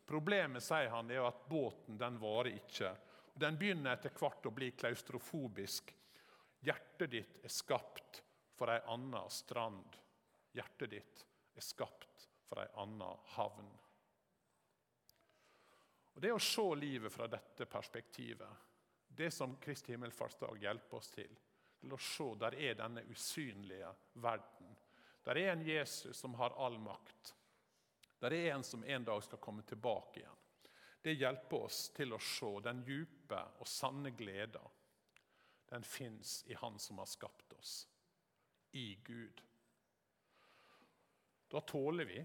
Problemet 0.05 0.63
sier 0.63 0.91
han, 0.91 1.11
er 1.11 1.25
at 1.27 1.45
båten 1.49 1.97
den 1.97 2.19
varer 2.21 2.53
ikke. 2.55 2.93
Den 3.33 3.57
begynner 3.57 3.95
etter 3.95 4.13
hvert 4.15 4.45
å 4.45 4.53
bli 4.53 4.71
klaustrofobisk. 4.75 5.93
Hjertet 6.61 7.11
ditt 7.11 7.37
er 7.43 7.53
skapt 7.53 8.21
for 8.57 8.71
ei 8.73 8.81
anna 8.93 9.23
strand. 9.33 9.95
Hjertet 10.53 10.91
ditt 10.91 11.23
er 11.55 11.65
skapt 11.65 12.27
for 12.49 12.61
ei 12.61 12.67
anna 12.83 13.13
havn. 13.37 13.71
Og 16.11 16.21
Det 16.21 16.33
å 16.35 16.43
se 16.43 16.67
livet 16.75 17.13
fra 17.13 17.27
dette 17.31 17.65
perspektivet, 17.65 18.67
det 19.07 19.31
som 19.31 19.55
Kristi 19.63 19.95
himmelfartsdag 19.95 20.59
hjelper 20.59 20.97
oss 20.99 21.09
til, 21.15 21.31
til 21.81 21.93
å 21.95 21.99
se 22.01 22.27
der 22.39 22.55
er 22.55 22.77
denne 22.77 23.03
usynlige 23.09 23.89
verden. 24.23 24.75
Der 25.25 25.37
er 25.37 25.53
en 25.53 25.65
Jesus 25.65 26.17
som 26.17 26.35
har 26.37 26.53
all 26.57 26.77
makt. 26.81 27.33
Der 28.21 28.33
er 28.33 28.53
en 28.53 28.63
som 28.63 28.83
en 28.83 29.05
dag 29.05 29.23
skal 29.25 29.41
komme 29.41 29.65
tilbake 29.65 30.21
igjen. 30.21 30.37
Det 31.01 31.17
hjelper 31.17 31.65
oss 31.65 31.87
til 31.97 32.13
å 32.13 32.21
se 32.21 32.51
den 32.61 32.83
djupe 32.85 33.39
og 33.59 33.67
sanne 33.67 34.11
gleda. 34.13 34.61
Den 35.71 35.83
fins 35.87 36.43
i 36.45 36.53
Han 36.53 36.77
som 36.79 36.99
har 37.01 37.09
skapt 37.09 37.53
oss, 37.57 37.87
i 38.71 38.95
Gud. 39.03 39.41
Da 41.49 41.61
tåler 41.61 42.05
vi 42.05 42.21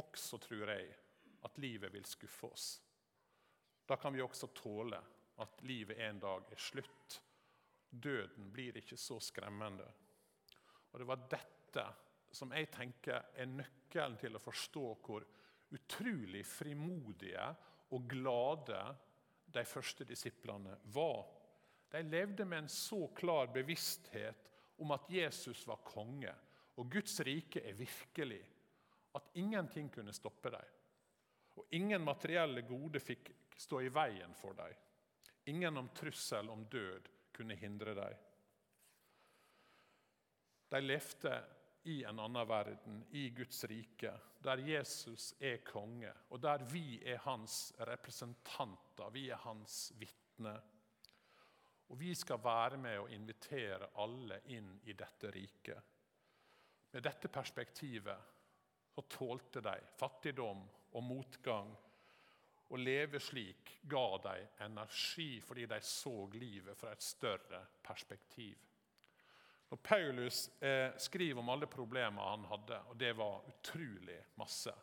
også, 0.00 0.38
tror 0.38 0.70
jeg, 0.70 0.94
at 1.44 1.58
livet 1.58 1.92
vil 1.92 2.06
skuffe 2.06 2.46
oss. 2.46 2.68
Da 3.86 3.96
kan 3.96 4.14
vi 4.14 4.22
også 4.22 4.46
tåle 4.54 5.00
at 5.42 5.62
livet 5.66 5.98
en 6.06 6.20
dag 6.22 6.46
er 6.52 6.60
slutt. 6.60 7.18
Døden 8.02 8.50
blir 8.52 8.76
ikke 8.80 8.98
så 9.00 9.20
skremmende. 9.22 9.86
Og 10.92 10.98
Det 11.00 11.06
var 11.08 11.26
dette 11.30 11.86
som 12.34 12.52
jeg 12.54 12.70
tenker 12.74 13.30
er 13.34 13.50
nøkkelen 13.50 14.16
til 14.18 14.36
å 14.36 14.42
forstå 14.42 14.84
hvor 15.04 15.26
utrolig 15.74 16.42
frimodige 16.46 17.46
og 17.94 18.08
glade 18.10 18.80
de 19.54 19.64
første 19.66 20.06
disiplene 20.06 20.76
var. 20.94 21.24
De 21.90 22.02
levde 22.02 22.44
med 22.44 22.64
en 22.64 22.72
så 22.72 23.06
klar 23.14 23.52
bevissthet 23.54 24.50
om 24.82 24.90
at 24.94 25.10
Jesus 25.10 25.62
var 25.66 25.84
konge 25.86 26.34
og 26.74 26.90
Guds 26.90 27.20
rike 27.20 27.62
er 27.62 27.76
virkelig. 27.78 28.42
At 29.14 29.30
ingenting 29.38 29.90
kunne 29.94 30.12
stoppe 30.12 30.50
dem. 30.50 30.70
Og 31.54 31.66
ingen 31.70 32.02
materielle 32.02 32.64
gode 32.66 32.98
fikk 32.98 33.30
stå 33.56 33.84
i 33.84 33.92
veien 33.94 34.34
for 34.34 34.56
dem. 34.58 34.72
Ingen 35.52 35.76
om 35.78 35.90
trussel 35.94 36.50
om 36.50 36.64
død 36.66 37.10
kunne 37.34 37.56
hindre 37.58 37.94
dem. 37.98 38.22
De 40.70 40.80
levde 40.80 41.34
i 41.84 42.00
en 42.04 42.18
annen 42.18 42.48
verden, 42.48 43.02
i 43.10 43.28
Guds 43.30 43.64
rike, 43.70 44.12
der 44.42 44.62
Jesus 44.64 45.34
er 45.40 45.60
konge, 45.66 46.12
og 46.32 46.40
der 46.42 46.64
vi 46.70 47.00
er 47.04 47.20
hans 47.26 47.72
representanter, 47.78 49.10
vi 49.12 49.28
er 49.28 49.42
hans 49.44 49.92
vitner. 50.00 50.62
Og 51.92 52.00
vi 52.00 52.14
skal 52.16 52.40
være 52.42 52.78
med 52.80 52.98
og 52.98 53.12
invitere 53.12 53.90
alle 54.00 54.40
inn 54.56 54.70
i 54.88 54.96
dette 54.96 55.30
riket. 55.30 55.90
Med 56.94 57.04
dette 57.04 57.28
perspektivet 57.28 58.32
så 58.94 59.04
tålte 59.10 59.60
de 59.60 59.74
fattigdom 59.98 60.62
og 60.94 61.02
motgang. 61.04 61.74
Å 62.74 62.78
leve 62.80 63.20
slik 63.22 63.76
ga 63.86 64.18
dem 64.18 64.46
energi 64.66 65.36
fordi 65.44 65.66
de 65.70 65.78
så 65.86 66.14
livet 66.32 66.74
fra 66.74 66.90
et 66.90 67.02
større 67.06 67.60
perspektiv. 67.82 68.56
Når 69.70 69.78
Paulus 69.82 70.48
eh, 70.62 70.90
skriver 70.98 71.38
om 71.40 71.52
alle 71.54 71.68
problemene 71.70 72.26
han 72.32 72.48
hadde, 72.50 72.80
og 72.90 72.98
det 72.98 73.12
var 73.16 73.46
utrolig 73.48 74.18
masse 74.38 74.74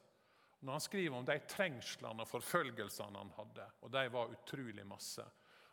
Når 0.60 0.72
han 0.72 0.84
skriver 0.84 1.18
om 1.18 1.26
de 1.26 1.38
trengslene 1.48 2.24
og 2.24 2.30
forfølgelsene 2.30 3.20
han 3.20 3.36
hadde, 3.38 3.68
og 3.82 3.92
de 3.92 4.06
var 4.14 4.34
utrolig 4.34 4.88
masse 4.88 5.26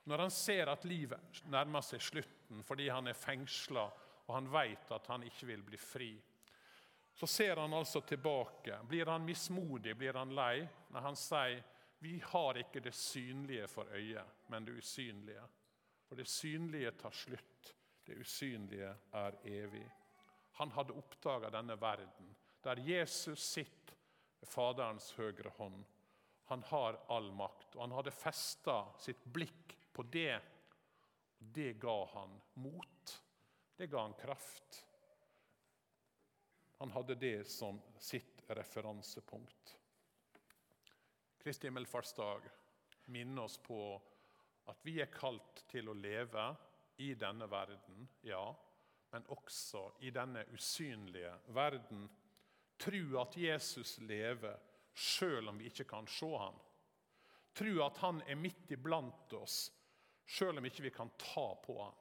Når 0.05 0.25
han 0.25 0.35
ser 0.35 0.75
at 0.75 0.85
livet 0.85 1.43
nærmer 1.47 1.87
seg 1.87 2.03
slutten 2.03 2.67
fordi 2.67 2.91
han 2.91 3.09
er 3.09 3.19
fengsla 3.19 3.89
og 4.29 4.35
han 4.35 4.51
vet 4.53 4.91
at 4.93 5.07
han 5.09 5.25
ikke 5.25 5.47
vil 5.49 5.63
bli 5.65 5.79
fri, 5.81 6.11
så 7.15 7.27
ser 7.27 7.57
han 7.57 7.73
altså 7.75 8.01
tilbake. 8.01 8.77
Blir 8.85 9.09
han 9.09 9.25
mismodig, 9.25 9.97
blir 9.97 10.19
han 10.21 10.35
lei? 10.37 10.67
Når 10.93 11.07
han 11.07 11.17
sier 11.17 11.63
vi 11.99 12.19
har 12.25 12.59
ikke 12.59 12.81
det 12.81 12.95
synlige 12.95 13.69
for 13.69 13.89
øyet, 13.95 14.25
men 14.47 14.65
det 14.65 14.79
usynlige. 14.79 15.43
For 16.07 16.17
det 16.17 16.29
synlige 16.29 16.91
tar 16.91 17.11
slutt, 17.11 17.75
det 18.07 18.19
usynlige 18.19 18.95
er 19.13 19.39
evig. 19.45 19.87
Han 20.59 20.71
hadde 20.71 20.97
oppdaga 20.97 21.51
denne 21.51 21.77
verden, 21.81 22.31
der 22.65 22.81
Jesus 22.83 23.41
sitter 23.41 23.97
ved 24.41 24.49
Faderens 24.49 25.11
høyre 25.19 25.51
hånd. 25.59 25.85
Han 26.49 26.63
har 26.63 27.01
all 27.11 27.33
makt, 27.33 27.75
og 27.77 27.83
han 27.83 27.97
hadde 27.99 28.15
festa 28.15 28.79
sitt 28.99 29.25
blikk 29.25 29.77
på 29.93 30.03
det. 30.03 30.39
Det 31.39 31.73
ga 31.83 31.99
han 32.15 32.39
mot. 32.55 33.15
Det 33.77 33.87
ga 33.87 34.07
han 34.07 34.15
kraft. 34.15 34.85
Han 36.79 36.91
hadde 36.91 37.15
det 37.15 37.45
som 37.51 37.83
sitt 37.99 38.43
referansepunkt. 38.49 39.77
Kristi 41.49 41.67
himmelfartsdag 41.67 42.41
minner 43.05 43.43
oss 43.43 43.57
på 43.57 44.03
at 44.69 44.83
vi 44.85 44.99
er 45.01 45.09
kalt 45.09 45.63
til 45.71 45.89
å 45.89 45.95
leve 45.97 46.45
i 47.01 47.15
denne 47.17 47.49
verden, 47.49 48.03
ja, 48.21 48.43
men 49.15 49.25
også 49.33 49.87
i 50.05 50.13
denne 50.13 50.43
usynlige 50.53 51.33
verden. 51.57 52.05
Tro 52.77 53.01
at 53.23 53.41
Jesus 53.41 53.95
lever 54.05 54.61
selv 54.93 55.55
om 55.55 55.63
vi 55.63 55.73
ikke 55.73 55.89
kan 55.89 56.13
se 56.13 56.29
ham. 56.29 56.61
Tro 57.57 57.81
at 57.87 58.05
han 58.05 58.21
er 58.29 58.37
midt 58.37 58.77
iblant 58.77 59.33
oss 59.41 59.71
sjøl 60.29 60.61
om 60.61 60.69
ikke 60.69 60.91
vi 60.91 60.97
kan 61.01 61.17
ta 61.17 61.49
på 61.65 61.81
han. 61.81 62.01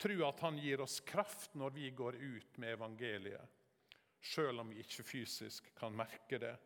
Tro 0.00 0.22
at 0.32 0.46
han 0.48 0.64
gir 0.64 0.80
oss 0.80 1.02
kraft 1.04 1.60
når 1.60 1.76
vi 1.76 1.92
går 1.92 2.16
ut 2.24 2.56
med 2.56 2.78
evangeliet, 2.78 3.58
sjøl 4.24 4.64
om 4.64 4.72
vi 4.72 4.80
ikke 4.80 5.04
fysisk 5.12 5.74
kan 5.76 5.92
merke 5.92 6.40
det. 6.40 6.56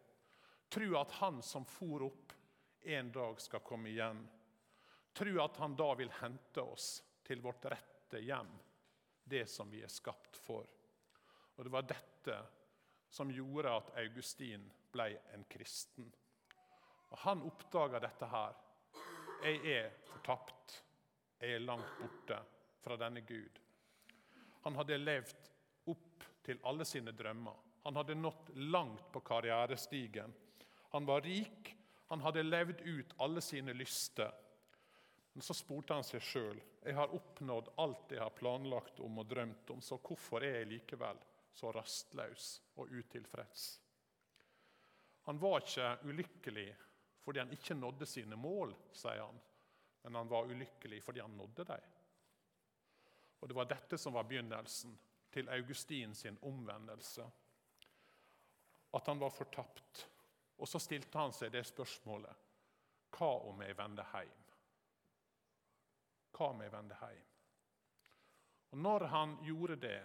Tro 0.68 0.96
at 1.00 1.12
han 1.12 1.42
som 1.42 1.64
for 1.64 2.02
opp, 2.02 2.32
en 2.82 3.12
dag 3.12 3.40
skal 3.40 3.60
komme 3.60 3.88
igjen. 3.88 4.20
Tro 5.12 5.40
at 5.42 5.56
han 5.56 5.76
da 5.76 5.94
vil 5.94 6.10
hente 6.20 6.62
oss 6.62 7.02
til 7.24 7.40
vårt 7.40 7.64
rette 7.72 8.20
hjem, 8.20 8.50
det 9.24 9.46
som 9.50 9.70
vi 9.70 9.82
er 9.82 9.92
skapt 9.92 10.36
for. 10.36 10.68
Og 11.56 11.64
Det 11.64 11.72
var 11.72 11.88
dette 11.88 12.36
som 13.08 13.30
gjorde 13.32 13.72
at 13.72 13.94
Augustin 13.98 14.68
ble 14.92 15.08
en 15.34 15.44
kristen. 15.48 16.12
Og 17.08 17.18
Han 17.18 17.42
oppdaga 17.42 18.00
dette 18.00 18.26
her. 18.26 18.56
Jeg 19.42 19.72
er 19.72 19.90
fortapt. 20.04 20.82
Jeg 21.40 21.54
er 21.54 21.64
langt 21.64 21.90
borte 22.00 22.38
fra 22.82 22.96
denne 22.98 23.20
Gud. 23.20 23.60
Han 24.64 24.76
hadde 24.76 24.98
levd 24.98 25.50
opp 25.88 26.24
til 26.44 26.60
alle 26.66 26.84
sine 26.84 27.14
drømmer. 27.14 27.56
Han 27.84 27.96
hadde 27.96 28.18
nådd 28.18 28.50
langt 28.74 29.12
på 29.12 29.20
karrierestigen. 29.20 30.34
Han 30.98 31.06
var 31.06 31.20
rik, 31.22 31.76
han 32.08 32.20
hadde 32.20 32.42
levd 32.42 32.80
ut 32.80 33.12
alle 33.22 33.40
sine 33.40 33.72
lyster. 33.72 34.32
Men 35.32 35.46
så 35.46 35.54
spurte 35.54 35.94
han 35.94 36.02
seg 36.02 36.24
sjøl 36.26 36.58
jeg 36.88 36.96
har 36.96 37.14
oppnådd 37.14 37.68
alt 37.76 38.14
jeg 38.16 38.22
har 38.22 38.34
planlagt 38.34 38.98
om 39.04 39.20
og 39.22 39.30
drømt 39.30 39.70
om, 39.74 39.82
så 39.84 40.00
hvorfor 40.02 40.42
er 40.42 40.56
jeg 40.56 40.70
likevel 40.72 41.22
så 41.54 41.70
rastløs 41.74 42.48
og 42.80 42.90
utilfreds? 42.90 43.68
Han 45.30 45.38
var 45.38 45.62
ikke 45.62 45.92
ulykkelig 46.08 46.66
fordi 47.22 47.44
han 47.44 47.54
ikke 47.54 47.78
nådde 47.78 48.10
sine 48.10 48.40
mål, 48.40 48.74
sier 48.90 49.22
han, 49.22 49.40
men 50.02 50.18
han 50.18 50.34
var 50.34 50.50
ulykkelig 50.50 51.02
fordi 51.06 51.22
han 51.22 51.38
nådde 51.38 51.70
dem. 51.70 51.88
Og 53.38 53.48
Det 53.48 53.60
var 53.62 53.70
dette 53.70 54.02
som 54.02 54.18
var 54.18 54.26
begynnelsen 54.26 54.98
til 55.30 55.48
Augustin 55.48 56.14
sin 56.14 56.42
omvendelse. 56.42 57.30
At 58.90 59.06
han 59.06 59.20
var 59.20 59.30
fortapt. 59.30 60.08
Og 60.58 60.68
så 60.68 60.80
stilte 60.82 61.18
han 61.18 61.32
seg 61.34 61.52
det 61.54 61.64
spørsmålet 61.68 62.46
Hva 63.14 63.30
om 63.48 63.62
jeg 63.62 63.76
vender 63.78 64.08
hjem? 64.12 64.46
Hva 66.34 66.50
om 66.52 66.62
jeg 66.62 66.72
vender 66.74 67.04
hjem? 67.04 67.26
Og 68.70 68.78
Når 68.78 69.06
han 69.14 69.36
gjorde 69.42 69.76
det, 69.80 70.00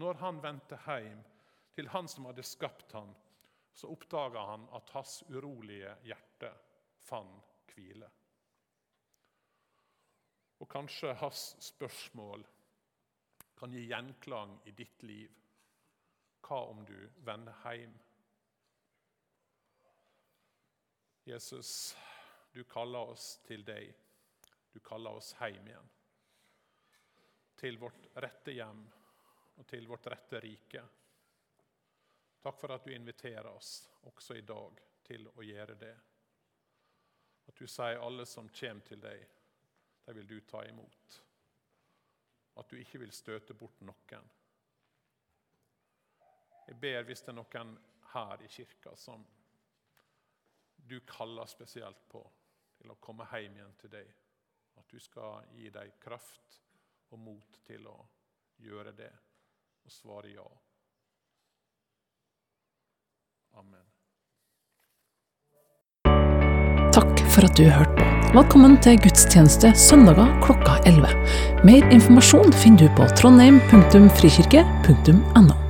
når 0.00 0.20
han 0.22 0.42
vendte 0.42 0.78
hjem 0.86 1.20
til 1.74 1.90
han 1.92 2.08
som 2.08 2.26
hadde 2.30 2.46
skapt 2.46 2.92
ham, 2.92 3.10
så 3.72 3.90
oppdaga 3.92 4.40
han 4.48 4.64
at 4.74 4.90
hans 4.90 5.20
urolige 5.28 5.92
hjerte 6.06 6.50
fant 7.06 7.58
hvile. 7.74 8.08
Og 10.58 10.66
kanskje 10.70 11.14
hans 11.20 11.42
spørsmål 11.62 12.42
kan 13.58 13.74
gi 13.74 13.84
gjenklang 13.90 14.56
i 14.66 14.74
ditt 14.74 15.02
liv. 15.06 15.34
Hva 16.42 16.58
om 16.72 16.84
du 16.86 16.96
vender 17.26 17.54
hjem? 17.66 17.94
Jesus, 21.28 21.96
du 22.52 22.64
kaller 22.64 22.98
oss 23.12 23.40
til 23.44 23.64
deg. 23.64 23.90
Du 24.72 24.80
kaller 24.80 25.18
oss 25.20 25.34
hjem 25.36 25.66
igjen. 25.68 25.90
Til 27.58 27.78
vårt 27.78 28.08
rette 28.24 28.54
hjem 28.56 28.80
og 29.58 29.66
til 29.68 29.88
vårt 29.90 30.08
rette 30.08 30.40
rike. 30.40 30.82
Takk 32.40 32.60
for 32.60 32.72
at 32.72 32.86
du 32.86 32.94
inviterer 32.94 33.50
oss 33.50 33.72
også 34.08 34.38
i 34.38 34.46
dag 34.46 34.80
til 35.04 35.28
å 35.28 35.44
gjøre 35.44 35.76
det. 35.76 35.94
At 37.48 37.60
du 37.60 37.66
sier 37.68 38.00
alle 38.00 38.24
som 38.26 38.48
kommer 38.48 38.88
til 38.88 39.02
deg, 39.02 39.24
de 40.06 40.16
vil 40.16 40.30
du 40.30 40.38
ta 40.48 40.64
imot 40.64 41.22
at 42.58 42.70
du 42.70 42.78
ikke 42.80 42.98
vil 43.04 43.12
støte 43.14 43.54
bort 43.54 43.80
noen. 43.86 44.30
Jeg 46.68 46.80
ber 46.82 47.04
hvis 47.06 47.22
det 47.24 47.32
er 47.32 47.38
noen 47.38 47.74
her 48.12 48.42
i 48.42 48.48
kirka 48.50 48.96
som 48.98 49.22
du 50.88 51.00
kaller 51.06 51.46
spesielt 51.50 52.08
på 52.08 52.32
til 52.78 52.90
å 52.92 53.00
komme 53.02 53.26
hjem 53.32 53.56
igjen 53.58 53.74
til 53.80 53.90
deg, 53.92 54.08
at 54.78 54.86
du 54.90 54.98
skal 55.02 55.44
gi 55.56 55.70
dem 55.74 55.90
kraft 56.02 56.60
og 57.10 57.18
mot 57.18 57.58
til 57.66 57.86
å 57.90 58.08
gjøre 58.62 58.92
det 58.96 59.12
og 59.84 59.90
svare 59.92 60.28
ja. 60.32 60.48
Amen. 63.58 63.86
Takk 66.94 67.18
for 67.32 67.42
at 67.46 67.56
du 67.58 67.64
hørte 67.68 67.94
på. 67.98 68.04
Velkommen 68.34 68.76
til 68.84 68.98
gudstjeneste 69.00 69.68
søndager 69.78 70.28
klokka 70.44 70.72
11. 70.90 71.08
Mer 71.64 71.82
informasjon 71.94 72.52
finner 72.60 72.80
du 72.84 72.88
på 72.98 73.04
trondheim.frikirke.no. 73.20 75.67